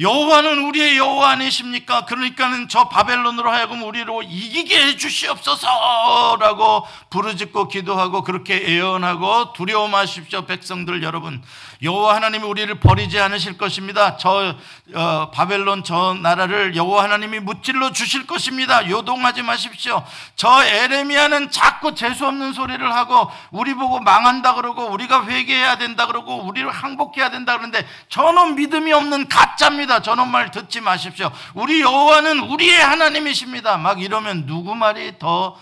[0.00, 2.04] 여호와는 우리의 여호와 아니십니까?
[2.04, 11.42] 그러니까는 저 바벨론으로 하여금 우리로 이기게 해 주시옵소서라고 부르짖고 기도하고 그렇게 예언하고 두려움하십시오 백성들 여러분
[11.82, 14.16] 여호와 하나님이 우리를 버리지 않으실 것입니다.
[14.16, 14.56] 저
[14.94, 18.88] 어, 바벨론 저 나라를 여호와 하나님이 무찔러 주실 것입니다.
[18.88, 20.04] 요동하지 마십시오.
[20.34, 26.42] 저 에레미야는 자꾸 재수 없는 소리를 하고 우리 보고 망한다 그러고 우리가 회개해야 된다 그러고
[26.42, 30.02] 우리를 항복해야 된다 그러는데 저는 믿음이 없는 가짜입니다.
[30.02, 31.30] 저는 말 듣지 마십시오.
[31.54, 33.76] 우리 여호와는 우리의 하나님이십니다.
[33.78, 35.56] 막 이러면 누구 말이 더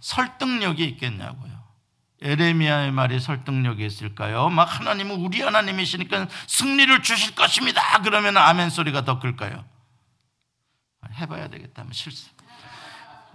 [0.00, 1.57] 설득력이 있겠냐고요.
[2.20, 4.48] 에레미야의 말이 설득력이 있을까요?
[4.48, 8.00] 막 하나님은 우리 하나님이시니까 승리를 주실 것입니다.
[8.02, 9.64] 그러면 아멘 소리가 더 클까요?
[11.14, 12.28] 해봐야 되겠다 면 실수.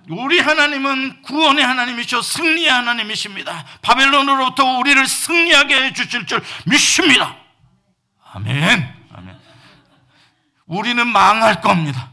[0.09, 3.65] 우리 하나님은 구원의 하나님이시오 승리의 하나님이십니다.
[3.81, 7.37] 바벨론으로부터 우리를 승리하게 해 주실 줄 믿습니다.
[8.33, 8.93] 아멘.
[9.13, 9.39] 아멘.
[10.65, 12.11] 우리는 망할 겁니다.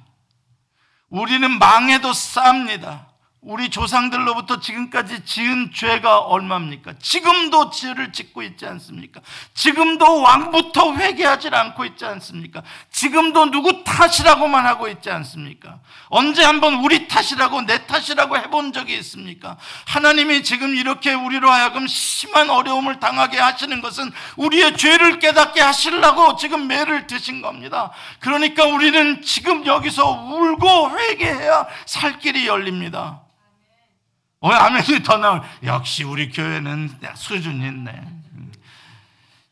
[1.09, 3.10] 우리는 망해도 쌉니다.
[3.43, 6.93] 우리 조상들로부터 지금까지 지은 죄가 얼마입니까?
[7.01, 9.23] 지금도 죄를 짓고 있지 않습니까?
[9.55, 12.63] 지금도 왕부터 회개하지 않고 있지 않습니까?
[12.93, 15.79] 지금도 누구 탓이라고만 하고 있지 않습니까?
[16.11, 19.57] 언제 한번 우리 탓이라고 내 탓이라고 해본 적이 있습니까?
[19.87, 26.69] 하나님이 지금 이렇게 우리로 하여금 심한 어려움을 당하게 하시는 것은 우리의 죄를 깨닫게 하시려고 지금
[26.69, 27.91] 매를 드신 겁니다.
[28.19, 33.23] 그러니까 우리는 지금 여기서 울고 회개해야 살 길이 열립니다.
[34.41, 35.43] 어, 아멘이 더 나올.
[35.65, 38.21] 역시 우리 교회는 수준이 있네.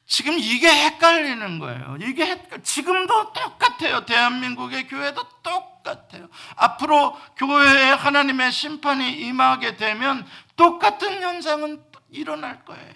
[0.06, 1.98] 지금 이게 헷갈리는 거예요.
[2.00, 4.06] 이게 헷갈, 지금도 똑같아요.
[4.06, 6.28] 대한민국의 교회도 똑같아요.
[6.56, 12.94] 앞으로 교회에 하나님의 심판이 임하게 되면 똑같은 현상은 일어날 거예요.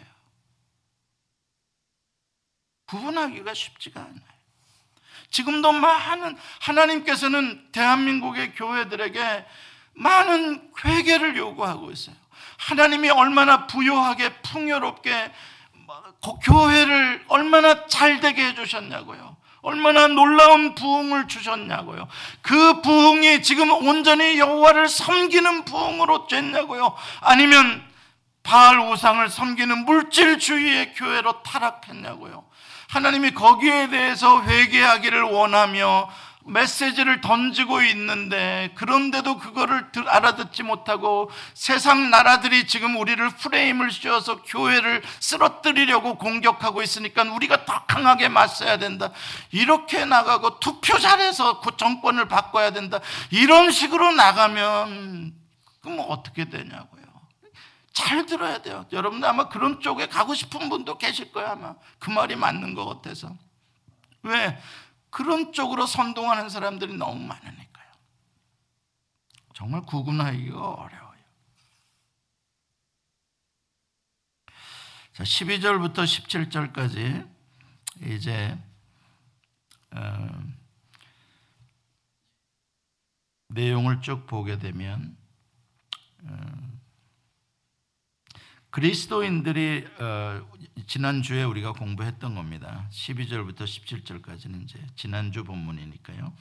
[2.86, 4.32] 구분하기가 쉽지가 않아요.
[5.30, 9.46] 지금도 많은 하나님께서는 대한민국의 교회들에게
[9.94, 12.16] 많은 회개를 요구하고 있어요.
[12.58, 15.32] 하나님이 얼마나 부유하게 풍요롭게
[16.44, 19.36] 교회를 얼마나 잘 되게 해 주셨냐고요.
[19.62, 22.08] 얼마나 놀라운 부흥을 주셨냐고요.
[22.42, 26.96] 그 부흥이 지금 온전히 여호와를 섬기는 부흥으로 됐냐고요.
[27.20, 27.84] 아니면
[28.42, 32.44] 바알 우상을 섬기는 물질주의의 교회로 타락했냐고요.
[32.88, 36.10] 하나님이 거기에 대해서 회개하기를 원하며
[36.46, 46.16] 메시지를 던지고 있는데 그런데도 그거를 알아듣지 못하고 세상 나라들이 지금 우리를 프레임을 씌워서 교회를 쓰러뜨리려고
[46.16, 49.10] 공격하고 있으니까 우리가 더 강하게 맞서야 된다.
[49.50, 53.00] 이렇게 나가고 투표 잘해서 그 정권을 바꿔야 된다.
[53.30, 55.34] 이런 식으로 나가면
[55.80, 57.02] 그럼 어떻게 되냐고요.
[57.92, 58.86] 잘 들어야 돼요.
[58.92, 63.36] 여러분 아마 그런 쪽에 가고 싶은 분도 계실 거예요 아마 그 말이 맞는 것 같아서
[64.22, 64.58] 왜
[65.12, 67.92] 그런 쪽으로 선동하는 사람들이 너무 많으니까요.
[69.52, 71.22] 정말 구분하기가 어려워요.
[75.12, 77.30] 자, 12절부터 17절까지
[78.00, 78.58] 이제
[79.90, 80.42] 어,
[83.48, 85.14] 내용을 쭉 보게 되면
[86.24, 86.71] 어,
[88.72, 90.40] 그리스도인들이 어,
[90.86, 92.88] 지난주에 우리가 공부했던 겁니다.
[92.90, 96.32] 12절부터 17절까지는 이제 지난주 본문이니까요.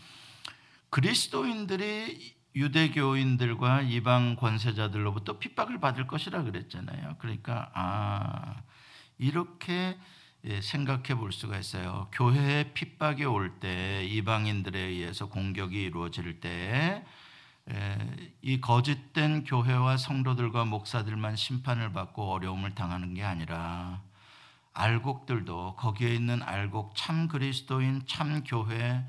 [0.90, 7.18] 그리스도인들이 유대교인들과 이방 권세자들로부터 핍박을 받을 것이라 그랬잖아요.
[7.20, 8.64] 그러니까 아
[9.18, 9.98] 이렇게
[10.46, 12.08] 예, 생각해 볼 수가 있어요.
[12.14, 17.06] 교회에 핍박이 올 때 이방인들에 의해서 공격이 이루어질 때
[18.42, 24.02] 이 거짓된 교회와 성도들과 목사들만 심판을 받고 어려움을 당하는 게 아니라
[24.74, 29.06] 알곡들도 거기에 있는 알곡 참 그리스도인 참 교회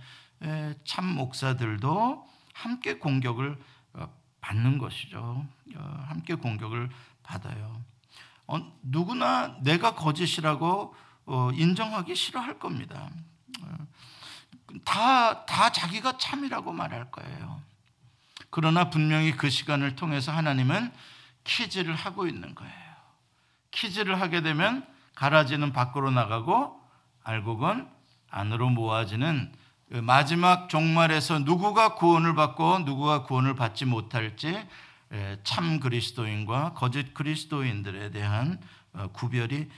[0.85, 3.59] 참 목사들도 함께 공격을
[3.95, 4.09] 어,
[4.41, 5.47] 받는 것이죠.
[5.77, 6.91] 어, 함께 공격을
[7.23, 7.81] 받아요.
[8.47, 10.95] 어, 누구나 내가 거짓이라고
[11.55, 13.09] 인정하기 싫어할 겁니다.
[14.85, 17.63] 다, 다 자기가 참이라고 말할 거예요.
[18.53, 20.93] 그러나 분명히 그 시간을 통해서 하나님은
[21.43, 22.73] 키즈를 하고 있는 거예요.
[23.71, 26.79] 키즈를 하게 되면 가라지는 밖으로 나가고
[27.25, 27.89] 알곡은
[28.31, 29.53] 안으로 모아지는
[29.91, 34.63] 그 마지막 종말에서 누구가 구원을 받고 누구가 구원을 받지 못할지
[35.45, 38.61] 참 그리스도인과 거짓 그리스도인들에 대한
[38.93, 39.69] 어, 구별이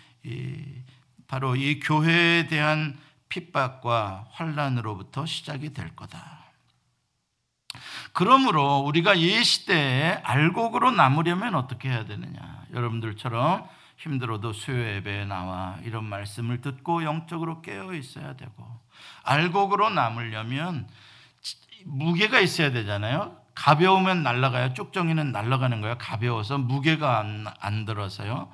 [1.29, 6.34] 바로 이 교회에 대한 핍박과 환란으로부터 시작이 될 거다.
[8.15, 12.65] 그러므로 우리가 이 시대에 알곡으로 남으려면 어떻게 해야 되느냐?
[12.73, 18.81] 여러분들처럼 힘들어도 수요 예배에 나와 이런 말씀을 듣고 영적으로 깨어 있어야 되고
[19.25, 20.89] 알곡으로 남으려면
[21.87, 23.37] 무게가 있어야 되잖아요.
[23.57, 24.75] 가벼우면 날아가요.
[24.75, 25.99] 쭉정이는 날아가는 거예요.
[25.99, 28.49] 가벼워서 무게가 안, 안 들어서요.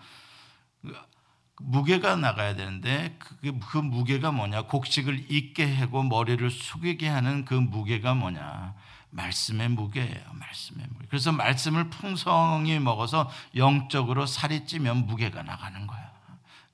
[1.61, 4.63] 무게가 나가야 되는데 그, 그 무게가 뭐냐?
[4.63, 8.75] 곡식을 잊게 하고 머리를 숙이게 하는 그 무게가 뭐냐?
[9.11, 10.25] 말씀의 무게예요.
[10.33, 11.07] 말씀의 무게.
[11.09, 16.11] 그래서 말씀을 풍성히 먹어서 영적으로 살이 찌면 무게가 나가는 거야.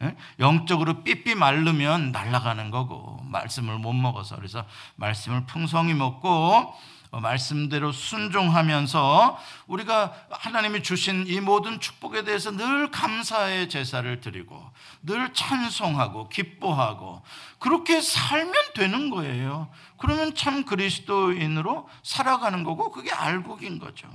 [0.03, 0.15] 예?
[0.39, 4.65] 영적으로 삐삐 마르면 날아가는 거고 말씀을 못 먹어서 그래서
[4.97, 6.79] 말씀을 풍성히 먹고 어,
[7.13, 14.71] 말씀대로 순종하면서 우리가 하나님이 주신 이 모든 축복에 대해서 늘 감사의 제사를 드리고
[15.03, 17.23] 늘 찬송하고 기뻐하고
[17.59, 19.69] 그렇게 살면 되는 거예요.
[19.99, 24.09] 그러면 참 그리스도인으로 살아가는 거고 그게 알곡인 거죠.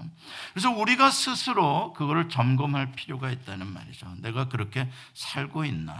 [0.53, 4.07] 그래서 우리가 스스로 그거를 점검할 필요가 있다는 말이죠.
[4.17, 5.93] 내가 그렇게 살고 있나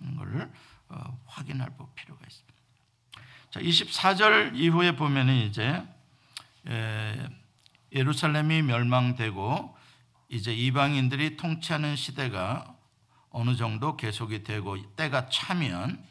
[0.00, 0.50] 하는 걸
[0.88, 2.50] 어, 확인할 필요가 있습니다.
[3.50, 5.82] 자, 24절 이후에 보면은 이제
[7.92, 9.76] 예루살렘이 멸망되고
[10.28, 12.74] 이제 이방인들이 통치하는 시대가
[13.30, 16.02] 어느 정도 계속이 되고 때가 차면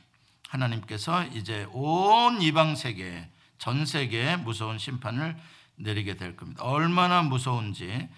[0.49, 5.37] 하나님께서 이제 온 이방 세계 전 세계에 무서운 심판을
[5.75, 6.63] 내리게 될 겁니다.
[6.63, 8.09] 얼마나 무서운지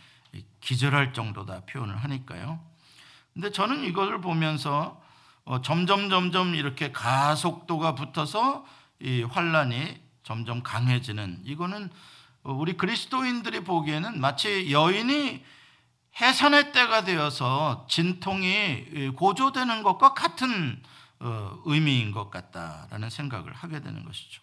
[0.61, 2.59] 기절할 정도다 표현을 하니까요.
[3.33, 5.01] 근데 저는 이것을 보면서
[5.43, 8.65] 어, 점점 점점 이렇게 가속도가 붙어서
[8.99, 11.89] 이 환란이 점점 강해지는 이거는
[12.43, 15.43] 우리 그리스도인들이 보기에는 마치 여인이
[16.19, 20.81] 해산의 때가 되어서 진통이 고조되는 것과 같은
[21.19, 24.41] 어, 의미인 것 같다라는 생각을 하게 되는 것이죠.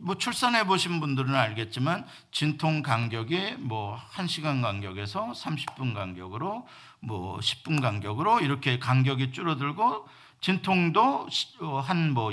[0.00, 6.66] 뭐 출산해 보신 분들은 알겠지만 진통 간격이 뭐 1시간 간격에서 30분 간격으로
[6.98, 10.08] 뭐 10분 간격으로 이렇게 간격이 줄어들고
[10.42, 11.28] 진통도
[11.60, 12.32] 어, 한뭐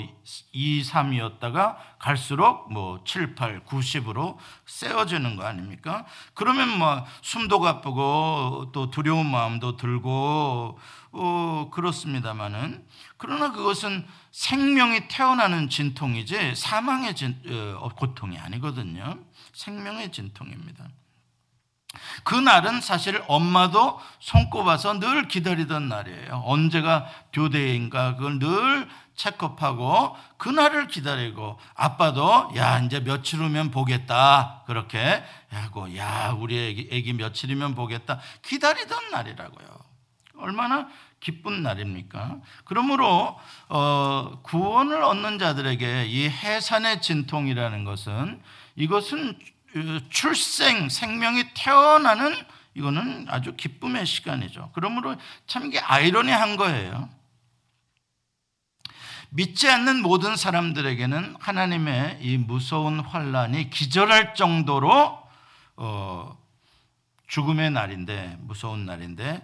[0.52, 6.04] 2, 3이었다가 갈수록 뭐 7, 8, 90으로 세워지는 거 아닙니까?
[6.34, 10.78] 그러면 뭐 숨도 가쁘고 또 두려운 마음도 들고
[11.12, 12.84] 어, 그렇습니다만은
[13.16, 17.40] 그러나 그것은 생명이 태어나는 진통이지 사망의 진,
[17.78, 19.20] 어, 고통이 아니거든요.
[19.52, 20.88] 생명의 진통입니다.
[22.24, 26.42] 그날은 사실 엄마도 손꼽아서 늘 기다리던 날이에요.
[26.44, 35.94] 언제가 듀데이인가 그걸 늘 체크업하고 그날을 기다리고 아빠도 야 이제 며칠 후면 보겠다 그렇게 하고
[35.96, 39.68] 야 우리 애기, 애기 며칠이면 보겠다 기다리던 날이라고요.
[40.38, 40.88] 얼마나
[41.20, 42.38] 기쁜 날입니까?
[42.64, 48.40] 그러므로 어, 구원을 얻는 자들에게 이 해산의 진통이라는 것은
[48.76, 49.38] 이것은
[50.10, 52.34] 출생 생명이 태어나는
[52.74, 54.70] 이거는 아주 기쁨의 시간이죠.
[54.74, 57.08] 그러므로 참 이게 아이러니한 거예요.
[59.30, 65.22] 믿지 않는 모든 사람들에게는 하나님의 이 무서운 환란이 기절할 정도로
[65.76, 66.38] 어,
[67.28, 69.40] 죽음의 날인데 무서운 날인데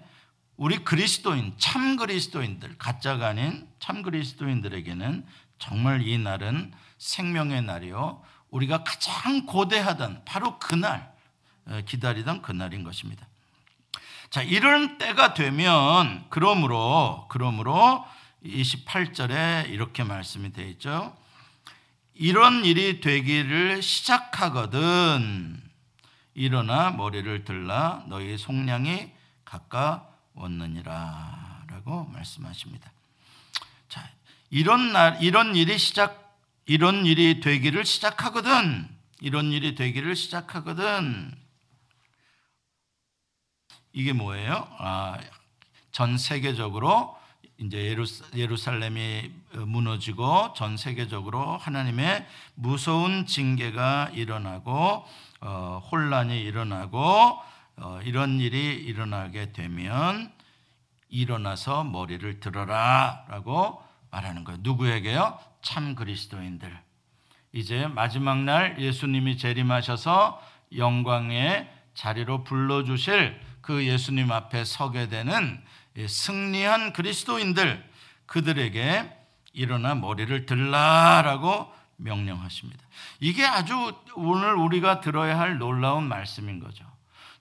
[0.57, 5.25] 우리 그리스도인 참 그리스도인들 가짜가 아닌 참 그리스도인들에게는
[5.59, 11.13] 정말 이 날은 생명의 날이요 우리가 가장 고대하던 바로 그날
[11.67, 13.27] 어, 기다리던 그날인 것입니다.
[14.31, 18.05] 자 이런 때가 되면 그러므로 그러므로
[18.45, 21.17] 28절에 이렇게 말씀이 되어 있죠.
[22.15, 25.63] 이런 일이 되기를 시작하거든
[26.35, 29.13] 일어나 머리를 들라 너희 속량이
[29.45, 31.37] 가까웠느니라
[31.69, 32.91] 라고 말씀하십니다.
[33.89, 34.09] 자,
[34.51, 36.26] 이런 날 이런 일이 시작
[36.67, 38.89] 이런 일이 되기를 시작하거든
[39.21, 41.33] 이런 일이 되기를 시작하거든
[43.93, 44.69] 이게 뭐예요?
[44.79, 45.19] 아,
[45.93, 47.17] 전 세계적으로
[47.59, 47.97] 이제
[48.35, 55.07] 예루살렘이 무너지고 전 세계적으로 하나님의 무서운 징계가 일어나고
[55.41, 57.39] 어, 혼란이 일어나고
[57.77, 60.33] 어, 이런 일이 일어나게 되면
[61.09, 64.59] 일어나서 머리를 들어라라고 말하는 거예요.
[64.63, 65.39] 누구에게요?
[65.67, 66.79] 참 그리스도인들.
[67.51, 70.41] 이제 마지막 날 예수님이 재림하셔서
[70.77, 75.61] 영광의 자리로 불러주실 그 예수님 앞에 서게 되는
[76.07, 77.85] 승리한 그리스도인들
[78.27, 79.13] 그들에게
[79.55, 82.85] 일어나 머리를 들라라고 명령하십니다.
[83.19, 86.85] 이게 아주 오늘 우리가 들어야 할 놀라운 말씀인 거죠.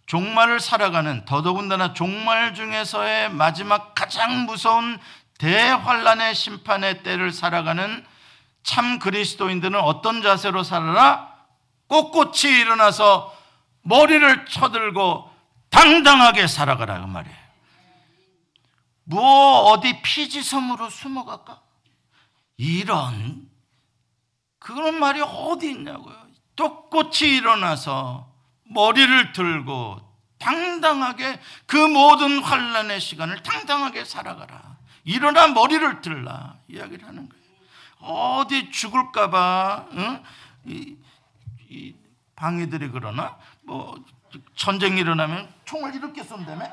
[0.08, 4.98] 종말을 살아가는 더더군다나 종말 중에서의 마지막 가장 무서운
[5.38, 8.04] 대환란의 심판의 때를 살아가는
[8.66, 11.34] 참 그리스도인들은 어떤 자세로 살아라?
[11.88, 13.34] 꼿꼿이 일어나서
[13.84, 15.32] 머리를 쳐들고
[15.70, 17.38] 당당하게 살아가라 그 말이에요.
[19.04, 21.62] 뭐 어디 피지섬으로 숨어갈까?
[22.58, 23.48] 이런
[24.58, 26.16] 그런 말이 어디 있냐고요.
[26.56, 30.02] 똑같이 일어나서 머리를 들고
[30.40, 34.78] 당당하게 그 모든 환란의 시간을 당당하게 살아가라.
[35.04, 37.45] 일어나 머리를 들라 이야기를 하는 거예요.
[38.00, 40.24] 어디 죽을까봐 응?
[40.66, 40.96] 이,
[41.70, 41.96] 이
[42.36, 43.38] 방해들이 그러나?
[43.64, 43.96] 뭐
[44.56, 46.66] 전쟁 일어나면 총을 이렇게 쏜다며?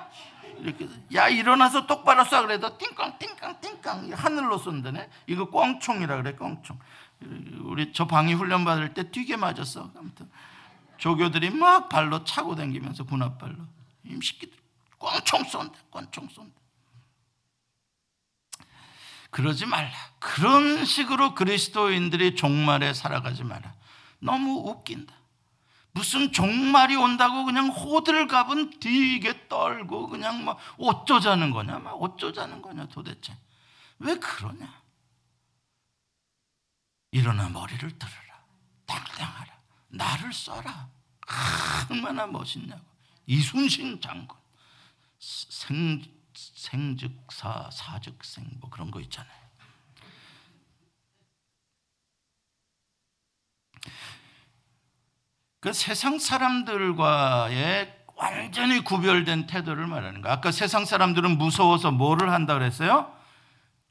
[0.59, 2.43] 이렇게 야 일어나서 똑바로 쏴.
[2.43, 4.13] 그래도 띵깡 띵깡 띵깡.
[4.13, 6.79] 하늘로 쏜다네 이거 꽝총이라 그래 꽝총.
[7.61, 9.91] 우리 저 방위 훈련 받을 때 뛰게 맞았어.
[9.97, 10.29] 아무튼
[10.99, 13.57] 조교들이 막 발로 차고 다니면서 군합발로.
[14.05, 14.57] 임식기들
[14.99, 16.62] 꽝총 쏜다 꽝총 쏜다
[19.33, 19.91] 그러지 말라.
[20.19, 23.75] 그런 식으로 그리스도인들이 종말에 살아가지 마라.
[24.21, 25.13] 너무 웃긴다.
[25.93, 33.37] 무슨 종말이 온다고 그냥 호들갑은 뒤게 떨고 그냥 막 어쩌자는 거냐, 막 어쩌자는 거냐 도대체.
[33.99, 34.83] 왜 그러냐?
[37.11, 38.45] 일어나 머리를 들어라,
[38.87, 40.89] 당당하라, 나를 써라.
[41.91, 42.83] 얼마나 멋있냐고.
[43.27, 44.37] 이순신 장군,
[45.19, 46.03] 생
[46.35, 49.43] 생즉사 사즉생 뭐 그런 거 있잖아요.
[55.61, 60.33] 그 세상 사람들과의 완전히 구별된 태도를 말하는 거야.
[60.33, 63.13] 아까 세상 사람들은 무서워서 뭐를 한다 그랬어요?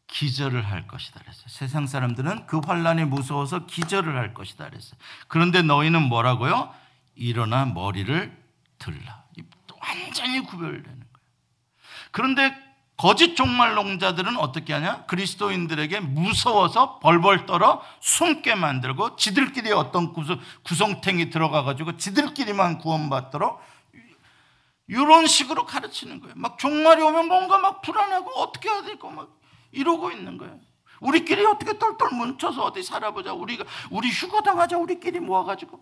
[0.07, 1.47] 기절을 할 것이다 그랬어요.
[1.47, 4.99] 세상 사람들은 그 환란이 무서워서 기절을 할 것이다 그랬어요.
[5.29, 6.73] 그런데 너희는 뭐라고요?
[7.15, 8.37] 일어나 머리를
[8.77, 9.23] 들라.
[9.81, 11.10] 완전히 구별되는.
[12.11, 12.53] 그런데
[12.97, 15.05] 거짓 종말 농자들은 어떻게 하냐?
[15.05, 23.59] 그리스도인들에게 무서워서 벌벌 떨어 숨게 만들고 지들끼리 어떤 구성, 탱이 들어가가지고 지들끼리만 구원받도록
[24.87, 26.35] 이런 식으로 가르치는 거예요.
[26.37, 29.39] 막 종말이 오면 뭔가 막 불안하고 어떻게 해야 될까 막
[29.71, 30.59] 이러고 있는 거예요.
[30.99, 33.33] 우리끼리 어떻게 똘똘 뭉쳐서 어디 살아보자.
[33.33, 34.77] 우리가 우리 휴가 당하자.
[34.77, 35.81] 우리끼리 모아가지고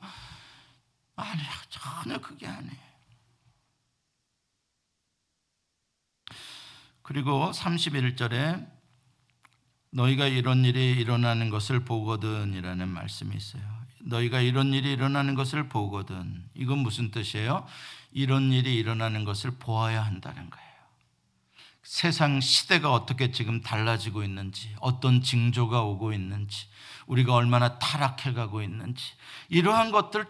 [1.18, 2.89] 아니야 전혀 그게 아니에요.
[7.10, 8.68] 그리고 31절에
[9.90, 13.64] 너희가 이런 일이 일어나는 것을 보거든이라는 말씀이 있어요.
[14.02, 16.46] 너희가 이런 일이 일어나는 것을 보거든.
[16.54, 17.66] 이건 무슨 뜻이에요?
[18.12, 20.70] 이런 일이 일어나는 것을 보아야 한다는 거예요.
[21.82, 26.68] 세상 시대가 어떻게 지금 달라지고 있는지, 어떤 징조가 오고 있는지,
[27.08, 29.04] 우리가 얼마나 타락해 가고 있는지,
[29.48, 30.28] 이러한 것들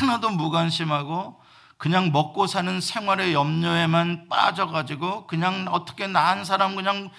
[0.00, 1.39] 하나도 무관심하고
[1.80, 7.10] 그냥 먹고 사는 생활의 염려에만 빠져가지고 그냥 어떻게 나 한 사람 그냥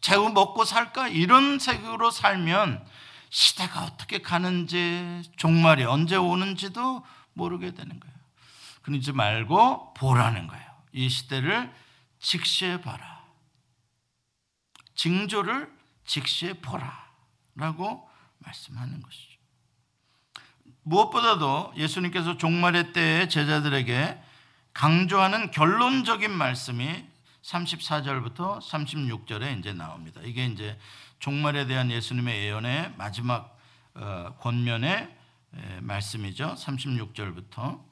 [0.00, 1.08] 재우 먹고 살까?
[1.08, 2.86] 이런 색으로 살면
[3.30, 8.14] 시대가 어떻게 가는지, 종말이 언제 오는지도 모르게 되는 거예요.
[8.82, 10.64] 그러지 말고 보라는 거예요.
[10.92, 11.74] 이 시대를
[12.20, 13.24] 직시해 봐라.
[14.94, 17.04] 징조를 직시해 보라.
[17.56, 18.08] 라고
[18.38, 19.33] 말씀하는 것이죠.
[20.84, 24.20] 무엇보다도 예수님께서 종말의 때에 제자들에게
[24.72, 27.04] 강조하는 결론적인 말씀이
[27.42, 30.20] 34절부터 36절에 이제 나옵니다.
[30.24, 30.78] 이게 이제
[31.18, 33.58] 종말에 대한 예수님의 예언의 마지막
[33.94, 35.16] 어, 권면의
[35.80, 36.54] 말씀이죠.
[36.54, 37.82] 36절부터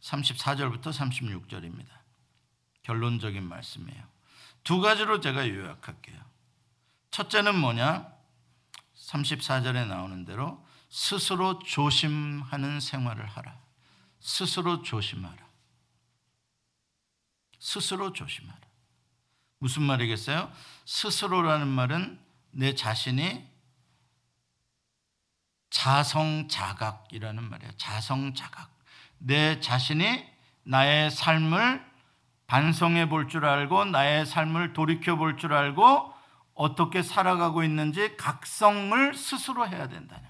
[0.00, 1.88] 34절부터 36절입니다.
[2.82, 4.02] 결론적인 말씀이에요.
[4.64, 6.18] 두 가지로 제가 요약할게요.
[7.10, 8.06] 첫째는 뭐냐?
[8.94, 13.58] 34절에 나오는 대로 스스로 조심하는 생활을 하라.
[14.20, 15.36] 스스로 조심하라.
[17.58, 18.58] 스스로 조심하라.
[19.58, 20.50] 무슨 말이겠어요?
[20.84, 22.20] 스스로라는 말은
[22.52, 23.46] 내 자신이
[25.70, 27.72] 자성자각이라는 말이에요.
[27.76, 28.70] 자성자각.
[29.18, 30.24] 내 자신이
[30.62, 31.86] 나의 삶을
[32.46, 36.14] 반성해 볼 줄 알고 나의 삶을 돌이켜 볼 줄 알고
[36.54, 39.86] 어떻게 살아가고 있는지 각성을 스스로 해야
[40.22, 40.27] 거예요.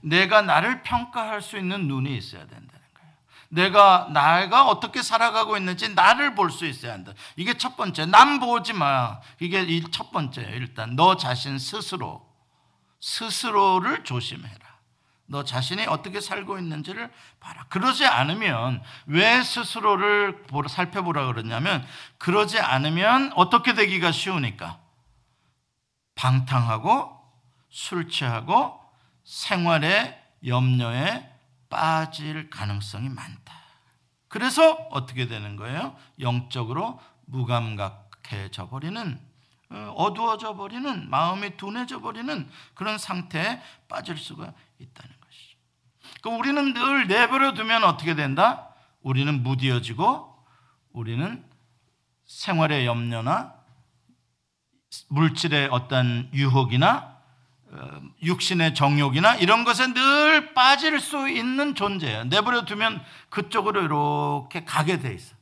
[0.00, 3.12] 내가 나를 평가할 수 있는 눈이 있어야 된다는 거예요.
[3.48, 7.12] 내가 나가 어떻게 살아가고 있는지 나를 볼 수 있어야 한다.
[7.36, 8.06] 이게 첫 번째.
[8.06, 9.20] 남 보지 마.
[9.40, 10.42] 이게 첫 번째.
[10.54, 12.26] 일단 너 자신 스스로
[13.00, 14.68] 스스로를 조심해라.
[15.30, 17.66] 너 자신이 어떻게 살고 있는지를 봐라.
[17.68, 21.86] 그러지 않으면 왜 스스로를 살펴보라 그러냐면
[22.16, 24.78] 그러지 않으면 어떻게 되기가 쉬우니까
[26.14, 27.14] 방탕하고
[27.68, 28.77] 술 취하고
[29.28, 31.28] 생활의 염려에
[31.68, 33.54] 빠질 가능성이 많다.
[34.28, 35.94] 그래서 어떻게 되는 거예요?
[36.18, 39.20] 영적으로 무감각해져 버리는
[39.70, 45.18] 어, 어두워져 버리는 마음이 둔해져 버리는 그런 상태에 빠질 수가 있다는
[46.22, 48.74] 그 우리는 늘 내버려 두면 어떻게 된다?
[49.02, 50.36] 우리는 무디어지고
[50.92, 51.44] 우리는
[52.24, 53.54] 생활의 염려나
[55.08, 57.17] 물질의 어떤 유혹이나 어,
[58.22, 62.24] 육신의 정욕이나 이런 것에 늘 빠질 수 있는 존재예요.
[62.24, 65.36] 내버려 두면 그쪽으로 이렇게 가게 돼 있어.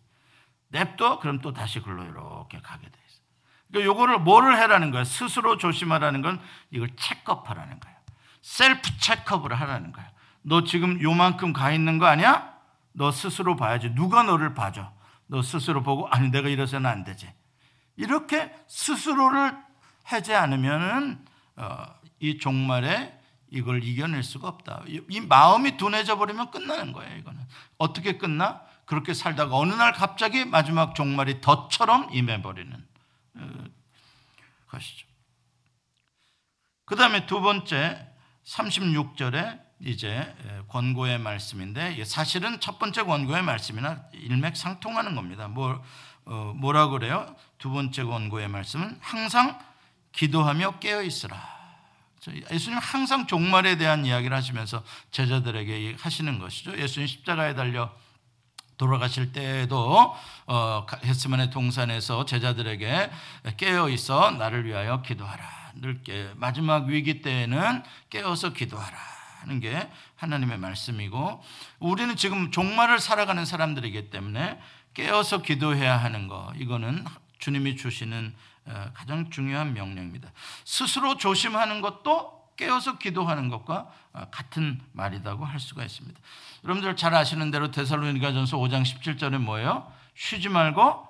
[0.68, 1.20] 냅둬?
[1.20, 3.20] 그럼 또 다시 글로 이렇게 가게 돼 있어.
[3.68, 5.04] 그러니까 요거를 뭐를 해라는 거야?
[5.04, 7.96] 스스로 조심하라는 건 이걸 체크업하라는 거예요.
[8.42, 10.08] 셀프 체크업을 하라는 거예요.
[10.42, 12.54] 너 지금 요만큼 가 있는 거 아니야?
[12.92, 13.94] 너 스스로 봐야지.
[13.94, 14.92] 누가 너를 봐줘?
[15.26, 17.32] 너 스스로 보고 아니 내가 이래서는 안 되지.
[17.96, 19.56] 이렇게 스스로를
[20.04, 21.24] 하지 않으면은
[21.56, 21.86] 어,
[22.20, 23.18] 이 종말에
[23.50, 24.84] 이걸 이겨낼 수가 없다.
[24.86, 27.16] 이 마음이 둔해져 버리면 끝나는 거예요.
[27.18, 27.40] 이거는
[27.78, 28.62] 어떻게 끝나?
[28.86, 32.86] 그렇게 살다가 어느 날 갑자기 마지막 종말이 덫처럼 임해버리는
[33.34, 33.64] 어,
[34.68, 35.06] 것이죠.
[36.84, 38.08] 그 다음에 두 번째
[38.44, 40.34] 36절에 이제
[40.68, 45.48] 권고의 말씀인데 사실은 첫 번째 권고의 말씀이나 일맥상통하는 겁니다.
[45.48, 45.82] 뭐,
[46.24, 47.34] 어, 뭐라 그래요?
[47.58, 49.58] 두 번째 권고의 말씀은 항상
[50.12, 51.55] 기도하며 깨어 있으라.
[52.50, 56.78] 예수님 항상 종말에 대한 이야기를 하시면서 제자들에게 하시는 것이죠.
[56.78, 57.90] 예수님 십자가에 달려
[58.78, 60.14] 돌아가실 때에도
[60.46, 63.10] 어, 겟스만의 동산에서 제자들에게
[63.56, 65.72] 깨어 있어 나를 위하여 기도하라.
[65.76, 69.16] 늘 깨, 마지막 위기 때에는 깨어서 기도하라.
[69.40, 71.42] 하는 게 하나님의 말씀이고
[71.78, 74.58] 우리는 지금 종말을 살아가는 사람들이기 때문에
[74.94, 77.04] 깨어서 기도해야 하는 거 이거는
[77.38, 78.34] 주님이 주시는
[78.66, 80.30] 어, 가장 중요한 명령입니다.
[80.64, 86.18] 스스로 조심하는 것도 깨어서 기도하는 것과 어, 같은 말이라고 할 수가 있습니다.
[86.64, 89.92] 여러분들 잘 아시는 대로 데살로니가전서 5장 17절에 뭐예요?
[90.14, 91.06] 쉬지 말고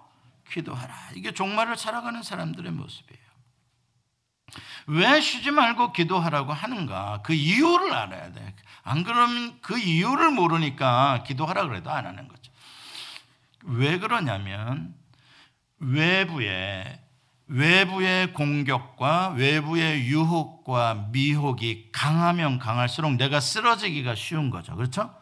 [0.50, 0.94] 기도하라.
[1.14, 3.26] 이게 종말을 살아가는 사람들의 모습이에요.
[4.88, 7.20] 왜 쉬지 말고 기도하라고 하는가?
[7.24, 8.54] 그 이유를 알아야 돼.
[8.82, 12.52] 안 그러면 그 이유를 모르니까 기도하라 그래도 안 하는 거죠.
[13.64, 14.94] 왜 그러냐면
[15.78, 17.00] 외부에
[17.48, 24.74] 외부의 공격과 외부의 유혹과 미혹이 강하면 강할수록 내가 쓰러지기가 쉬운 거죠.
[24.74, 25.14] 그렇죠?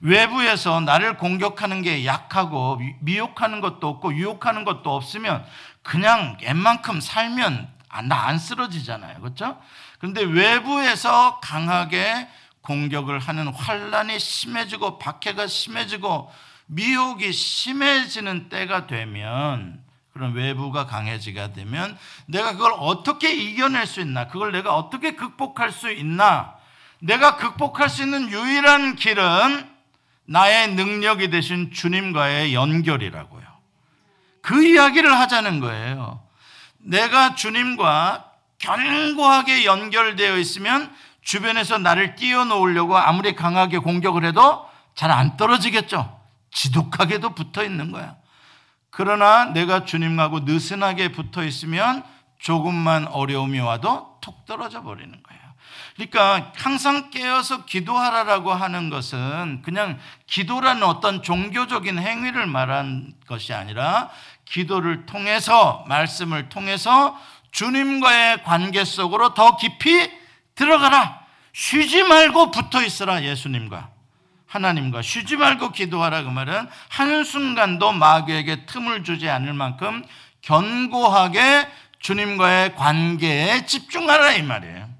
[0.00, 5.44] 외부에서 나를 공격하는 게 약하고 미혹하는 것도 없고 유혹하는 것도 없으면
[5.82, 9.20] 그냥 웬만큼 살면 아, 나안 쓰러지잖아요.
[9.20, 9.60] 그렇죠?
[9.98, 12.28] 그런데 외부에서 강하게
[12.62, 16.32] 공격을 하는 환란이 심해지고 박해가 심해지고
[16.66, 19.82] 미혹이 심해지는 때가 되면
[20.12, 21.96] 그런 외부가 강해지가 되면
[22.26, 24.28] 내가 그걸 어떻게 이겨낼 수 있나?
[24.28, 26.54] 그걸 내가 어떻게 극복할 수 있나?
[27.00, 29.70] 내가 극복할 수 있는 유일한 길은
[30.26, 33.42] 나의 능력이 되신 주님과의 연결이라고요.
[34.42, 36.22] 그 이야기를 하자는 거예요.
[36.78, 46.20] 내가 주님과 견고하게 연결되어 있으면 주변에서 나를 띄워놓으려고 아무리 강하게 공격을 해도 잘 안 떨어지겠죠.
[46.50, 48.16] 지독하게도 붙어 있는 거야.
[48.92, 52.04] 그러나 내가 주님하고 느슨하게 붙어 있으면
[52.38, 55.42] 조금만 어려움이 와도 톡 떨어져 버리는 거예요.
[55.96, 64.10] 그러니까 항상 깨어서 기도하라라고 하는 것은 그냥 기도라는 어떤 종교적인 행위를 말한 것이 아니라
[64.44, 67.18] 기도를 통해서 말씀을 통해서
[67.50, 70.10] 주님과의 관계 속으로 더 깊이
[70.54, 71.22] 들어가라.
[71.54, 73.91] 쉬지 말고 붙어 있어라 예수님과
[74.52, 80.04] 하나님과 쉬지 말고 기도하라 그 말은 한순간도 마귀에게 틈을 주지 않을 만큼
[80.42, 81.68] 견고하게
[82.00, 84.91] 주님과의 관계에 집중하라 이 말이에요.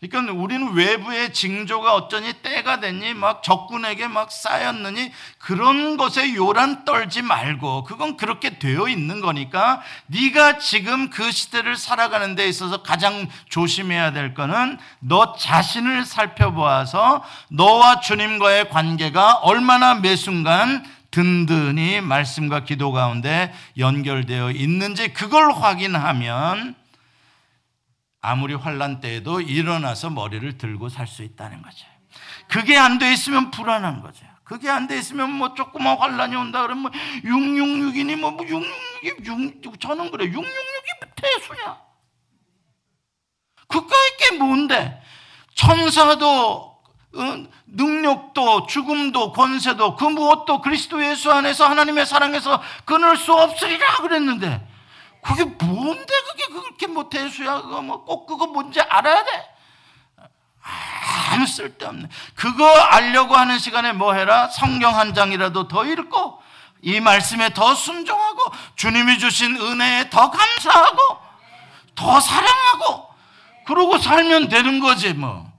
[0.00, 7.20] 그러니까 우리는 외부의 징조가 어쩌니 때가 됐니 막 적군에게 막 쌓였느니 그런 것에 요란 떨지
[7.20, 14.12] 말고 그건 그렇게 되어 있는 거니까 네가 지금 그 시대를 살아가는 데 있어서 가장 조심해야
[14.12, 23.52] 될 거는 너 자신을 살펴보아서 너와 주님과의 관계가 얼마나 매 순간 든든히 말씀과 기도 가운데
[23.76, 26.76] 연결되어 있는지 그걸 확인하면
[28.20, 31.86] 아무리 환란 때에도 일어나서 머리를 들고 살 수 있다는 거죠.
[32.48, 34.26] 그게 안 돼 있으면 불안한 거죠.
[34.44, 36.90] 그게 안 돼 있으면 뭐 조그만 환란이 온다 그러면
[37.24, 41.78] 666이니 뭐 666이 6 저는 그래 666이 대수냐?
[43.68, 45.02] 그까이 게 뭔데?
[45.54, 46.78] 천사도
[47.14, 54.66] 어, 능력도 죽음도 권세도 그 무엇도 그리스도 예수 안에서 하나님의 사랑에서 끊을 수 없으리라 그랬는데
[55.22, 59.30] 그게 뭔데 그게 그렇게 뭐 대수야 그거 뭐 꼭 그거 뭔지 알아야 돼.
[61.30, 62.08] 아무 쓸데없네.
[62.34, 64.48] 그거 알려고 하는 시간에 뭐 해라?
[64.48, 66.42] 성경 한 장이라도 더 읽고
[66.82, 70.98] 이 말씀에 더 순종하고 주님이 주신 은혜에 더 감사하고
[71.94, 73.08] 더 사랑하고
[73.66, 75.50] 그러고 살면 되는 거지 뭐.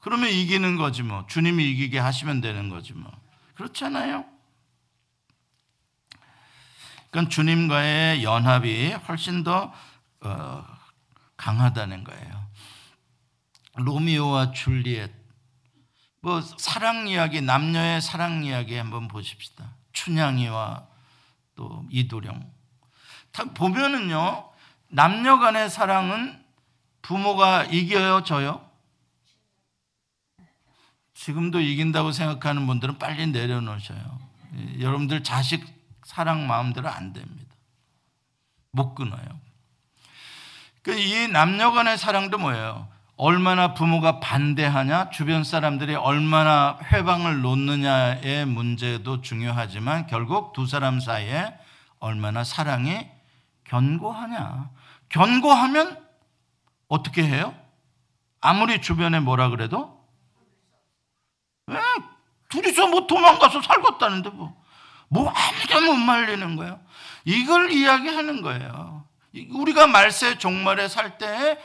[0.00, 1.24] 그러면 이기는 거지 뭐.
[1.28, 3.10] 주님이 이기게 하시면 되는 거지 뭐.
[3.54, 4.24] 그렇잖아요.
[7.12, 9.70] 그건 주님과의 연합이 훨씬 더
[10.22, 10.64] 어,
[11.36, 12.46] 강하다는 거예요.
[13.74, 15.12] 로미오와 줄리엣,
[16.22, 19.74] 뭐 사랑 이야기, 남녀의 사랑 이야기 한번 보십시다.
[19.92, 20.86] 춘향이와
[21.54, 22.50] 또 이도령.
[23.56, 24.50] 보면은요,
[24.88, 26.42] 남녀 간의 사랑은
[27.02, 28.66] 부모가 이겨요, 져요?
[31.12, 34.18] 지금도 이긴다고 생각하는 분들은 빨리 내려놓으셔요.
[34.80, 35.71] 여러분들 자식
[36.12, 37.56] 사랑 마음대로 안 됩니다.
[38.70, 39.24] 못 끊어요.
[40.82, 42.88] 그이 남녀 간의 사랑도 뭐예요?
[43.16, 51.54] 얼마나 부모가 반대하냐, 주변 사람들이 얼마나 회방을 놓느냐의 문제도 중요하지만 결국 두 사람 사이에
[51.98, 53.08] 얼마나 사랑이
[53.64, 54.70] 견고하냐.
[55.08, 56.04] 견고하면
[56.88, 57.54] 어떻게 해요?
[58.40, 60.04] 아무리 주변에 뭐라 그래도
[61.68, 61.78] 왜
[62.50, 64.61] 둘이서 뭐 도망가서 살겠다는데 뭐.
[65.12, 66.80] 뭐 아무도 못 말리는 거예요.
[67.24, 69.04] 이걸 이야기하는 거예요.
[69.50, 71.58] 우리가 말세 종말에 살때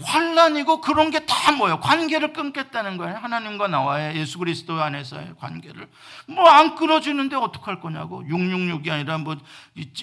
[0.00, 1.80] 환란이고 그런 게 다 뭐예요?
[1.80, 3.16] 관계를 끊겠다는 거예요.
[3.16, 5.88] 하나님과 나와의 예수 그리스도 안에서의 관계를
[6.28, 8.22] 뭐 안 끊어지는데 어떡할 거냐고.
[8.24, 9.36] 666이 아니라 뭐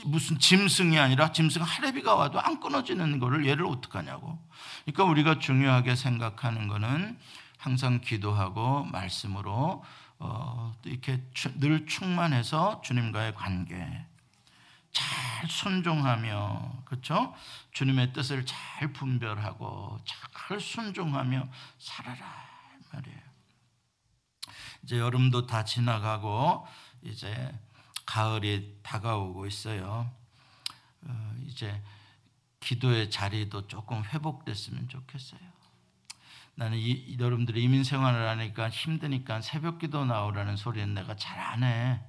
[0.06, 4.38] 무슨 짐승이 아니라 짐승 하레비가 와도 안 끊어지는 거를 얘를 어떡하냐고.
[4.84, 7.18] 그러니까 우리가 중요하게 생각하는 거는
[7.58, 9.84] 항상 기도하고 말씀으로
[10.20, 11.24] 어, 이렇게
[11.60, 14.06] 늘 충만해서 주님과의 관계
[14.92, 17.36] 잘 순종하며 그렇죠?
[17.74, 22.46] 주님의 뜻을 잘 분별하고 잘 순종하며 살아라
[22.94, 23.20] 말이에요.
[24.84, 26.66] 이제 여름도 다 지나가고
[27.02, 27.54] 이제
[28.06, 30.12] 가을이 다가오고 있어요.
[31.02, 31.84] 어, 이제
[32.62, 35.55] 기도의 자리도 조금 회복됐으면 좋겠어요.
[36.56, 42.02] 나는 이, 여러분들이 이민 생활을 하니까 힘드니까 새벽 기도 나오라는 소리는 내가 잘 안 해.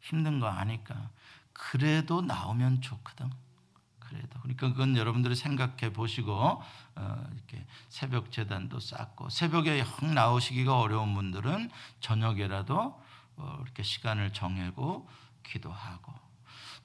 [0.00, 1.10] 힘든 거 아니까.
[1.52, 3.30] 그래도 나오면 좋거든.
[3.98, 4.38] 그래도.
[4.40, 6.62] 그러니까 그건 여러분들이 생각해 보시고,
[6.96, 11.70] 어, 이렇게 새벽 재단도 쌓고, 새벽에 형 나오시기가 어려운 분들은
[12.00, 13.00] 저녁에라도
[13.36, 15.08] 어, 이렇게 시간을 정하고
[15.42, 16.12] 기도하고,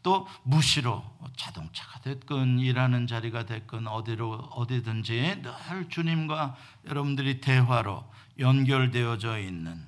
[0.02, 1.04] 또 무시로
[1.36, 6.56] 자동차가 됐건 일하는 자리가 됐건 어디로 어디든지 늘 주님과
[6.88, 8.04] 여러분들이 대화로
[8.40, 9.86] 연결되어져 있는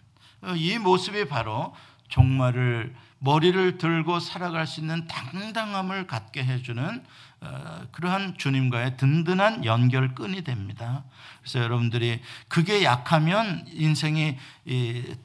[0.56, 1.74] 이 모습이 바로
[2.10, 7.06] 종말을 머리를 들고 살아갈 수 있는 당당함을 갖게 해주는
[7.44, 11.04] 어, 그러한 주님과의 든든한 연결끈이 됩니다.
[11.40, 14.38] 그래서 여러분들이 그게 약하면 인생이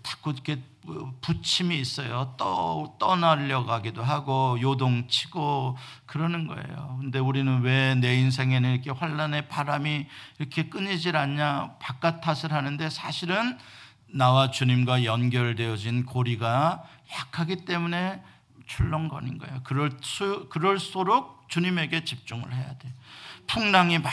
[0.02, 0.62] 자꾸 이렇게
[1.20, 2.34] 부침이 있어요.
[2.38, 5.76] 떠, 떠나려 가기도 하고 요동치고
[6.06, 6.98] 그러는 거예요.
[7.00, 10.06] 근데 우리는 왜 내 인생에는 이렇게 환란의 바람이
[10.38, 11.76] 이렇게 끊이질 않냐?
[11.78, 13.58] 바깥 탓을 하는데 사실은
[14.08, 18.22] 나와 주님과 연결되어진 고리가 약하기 때문에
[18.66, 19.60] 출렁거린 거예요.
[19.64, 22.92] 그럴 수, 그럴수록 주님에게 집중을 해야 돼.
[23.46, 24.12] 풍랑이 막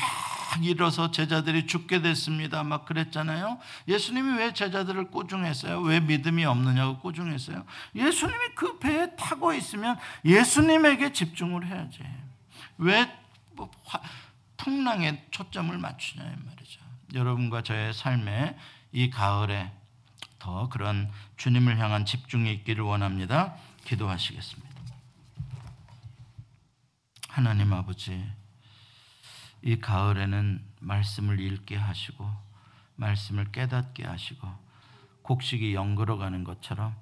[0.61, 2.63] 일어서 제자들이 죽게 됐습니다.
[2.63, 3.59] 막 그랬잖아요.
[3.87, 5.81] 예수님이 왜 제자들을 꾸중했어요?
[5.81, 7.65] 왜 믿음이 없느냐고 꾸중했어요?
[7.95, 11.99] 예수님이 그 배에 타고 있으면 예수님에게 집중을 해야지.
[12.77, 13.71] 왜뭐
[14.57, 16.81] 풍랑에 초점을 맞추냐 이 말이죠.
[17.13, 18.55] 여러분과 저의 삶에
[18.91, 19.71] 이 가을에
[20.39, 23.55] 더 그런 주님을 향한 집중이 있기를 원합니다.
[23.85, 24.73] 기도하시겠습니다.
[27.29, 28.23] 하나님 아버지,
[29.63, 32.29] 이 가을에는 말씀을 읽게 하시고,
[32.97, 34.47] 말씀을 깨닫게 하시고,
[35.23, 36.95] 곡식이 연걸어가는 것처럼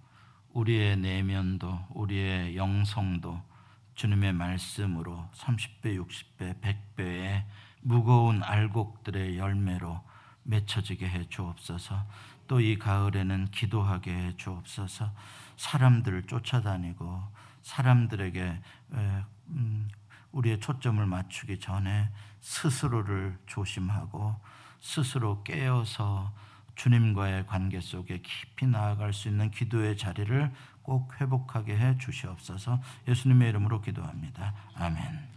[0.54, 3.42] 우리의 내면도, 우리의 영성도
[3.96, 7.44] 주님의 말씀으로 30배, 60배, 100배의
[7.82, 10.02] 무거운 알곡들의 열매로
[10.44, 12.06] 맺혀지게 해 주옵소서.
[12.48, 15.14] 또 이 가을에는 기도하게 해 주옵소서.
[15.56, 17.24] 사람들을 쫓아다니고
[17.62, 18.62] 사람들에게
[19.48, 19.90] 음,
[20.32, 22.10] 우리의 초점을 맞추기 전에
[22.40, 24.36] 스스로를 조심하고
[24.80, 26.32] 스스로 깨어서
[26.76, 30.52] 주님과의 관계 속에 깊이 나아갈 수 있는 기도의 자리를
[30.82, 32.80] 꼭 회복하게 해 주시옵소서.
[33.08, 34.54] 예수님의 이름으로 기도합니다.
[34.76, 35.32] 아멘.